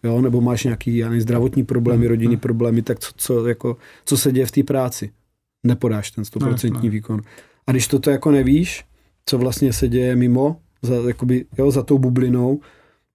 jo, 0.04 0.22
nebo 0.22 0.42
máš 0.42 0.64
nějaký 0.64 0.98
já 0.98 1.08
nevím, 1.10 1.22
zdravotní 1.22 1.66
problémy, 1.66 2.08
rodinný 2.08 2.38
problémy, 2.38 2.82
tak 2.82 3.00
co, 3.00 3.12
co, 3.18 3.48
jako, 3.48 3.78
co 4.06 4.18
se 4.18 4.32
děje 4.32 4.46
v 4.46 4.52
té 4.52 4.64
práci? 4.64 5.12
Nepodáš 5.64 6.12
ten 6.12 6.26
stoprocentní 6.26 6.90
výkon. 6.90 7.22
A 7.68 7.72
když 7.72 7.88
toto 7.88 8.10
jako 8.10 8.32
nevíš, 8.32 8.86
co 9.26 9.38
vlastně 9.38 9.74
se 9.74 9.88
děje 9.88 10.16
mimo, 10.16 10.58
za, 10.82 10.96
jakoby, 11.08 11.46
jo, 11.58 11.72
za 11.72 11.84
tou 11.84 11.98
bublinou, 11.98 12.60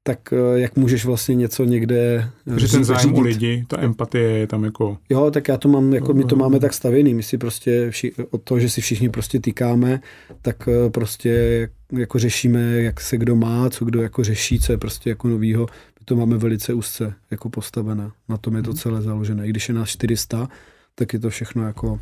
tak 0.02 0.32
eh, 0.32 0.60
jak 0.60 0.76
můžeš 0.76 1.04
vlastně 1.04 1.34
něco 1.34 1.64
někde 1.64 2.30
eh, 2.56 2.60
Že 2.60 2.68
ten 2.68 2.84
zájem 2.84 3.14
u 3.14 3.20
lidi, 3.20 3.64
ta 3.68 3.80
empatie 3.80 4.38
je 4.38 4.46
tam 4.46 4.64
jako... 4.64 4.98
Jo, 5.08 5.30
tak 5.30 5.48
já 5.48 5.56
to 5.56 5.68
mám, 5.68 5.92
jako 5.92 6.14
my 6.14 6.24
to 6.24 6.36
máme 6.36 6.60
tak 6.60 6.74
stavěný, 6.74 7.14
my 7.14 7.22
si 7.22 7.38
prostě 7.38 7.90
vši, 7.90 8.12
od 8.30 8.42
toho, 8.42 8.60
že 8.60 8.70
si 8.70 8.80
všichni 8.80 9.08
prostě 9.08 9.40
týkáme, 9.40 10.00
tak 10.42 10.68
eh, 10.68 10.90
prostě 10.90 11.68
jako 11.92 12.18
řešíme, 12.18 12.60
jak 12.60 13.00
se 13.00 13.16
kdo 13.16 13.36
má, 13.36 13.70
co 13.70 13.84
kdo 13.84 14.02
jako 14.02 14.24
řeší, 14.24 14.60
co 14.60 14.72
je 14.72 14.78
prostě 14.78 15.10
jako 15.10 15.28
novýho. 15.28 15.66
My 16.00 16.04
to 16.04 16.16
máme 16.16 16.36
velice 16.36 16.74
úzce 16.74 17.14
jako 17.30 17.48
postavené. 17.48 18.10
Na 18.28 18.36
tom 18.36 18.56
je 18.56 18.62
to 18.62 18.70
mhm. 18.70 18.78
celé 18.78 19.02
založené. 19.02 19.46
I 19.46 19.50
když 19.50 19.68
je 19.68 19.74
nás 19.74 19.88
400, 19.88 20.48
tak 20.94 21.12
je 21.12 21.18
to 21.18 21.30
všechno 21.30 21.66
jako 21.66 22.00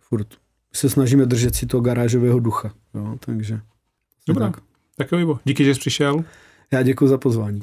furt. 0.00 0.26
Se 0.72 0.90
snažíme 0.90 1.26
držet 1.26 1.54
si 1.54 1.66
toho 1.66 1.80
garážového 1.80 2.40
ducha. 2.40 2.72
Jo, 2.94 3.16
takže... 3.26 3.60
Dobrá. 4.28 4.50
Tak. 4.50 4.62
tak 4.96 5.12
jo, 5.12 5.18
Ivo. 5.18 5.40
Díky, 5.44 5.64
že 5.64 5.74
jsi 5.74 5.80
přišel. 5.80 6.24
Já 6.72 6.82
děkuji 6.82 7.08
za 7.08 7.18
pozvání. 7.18 7.62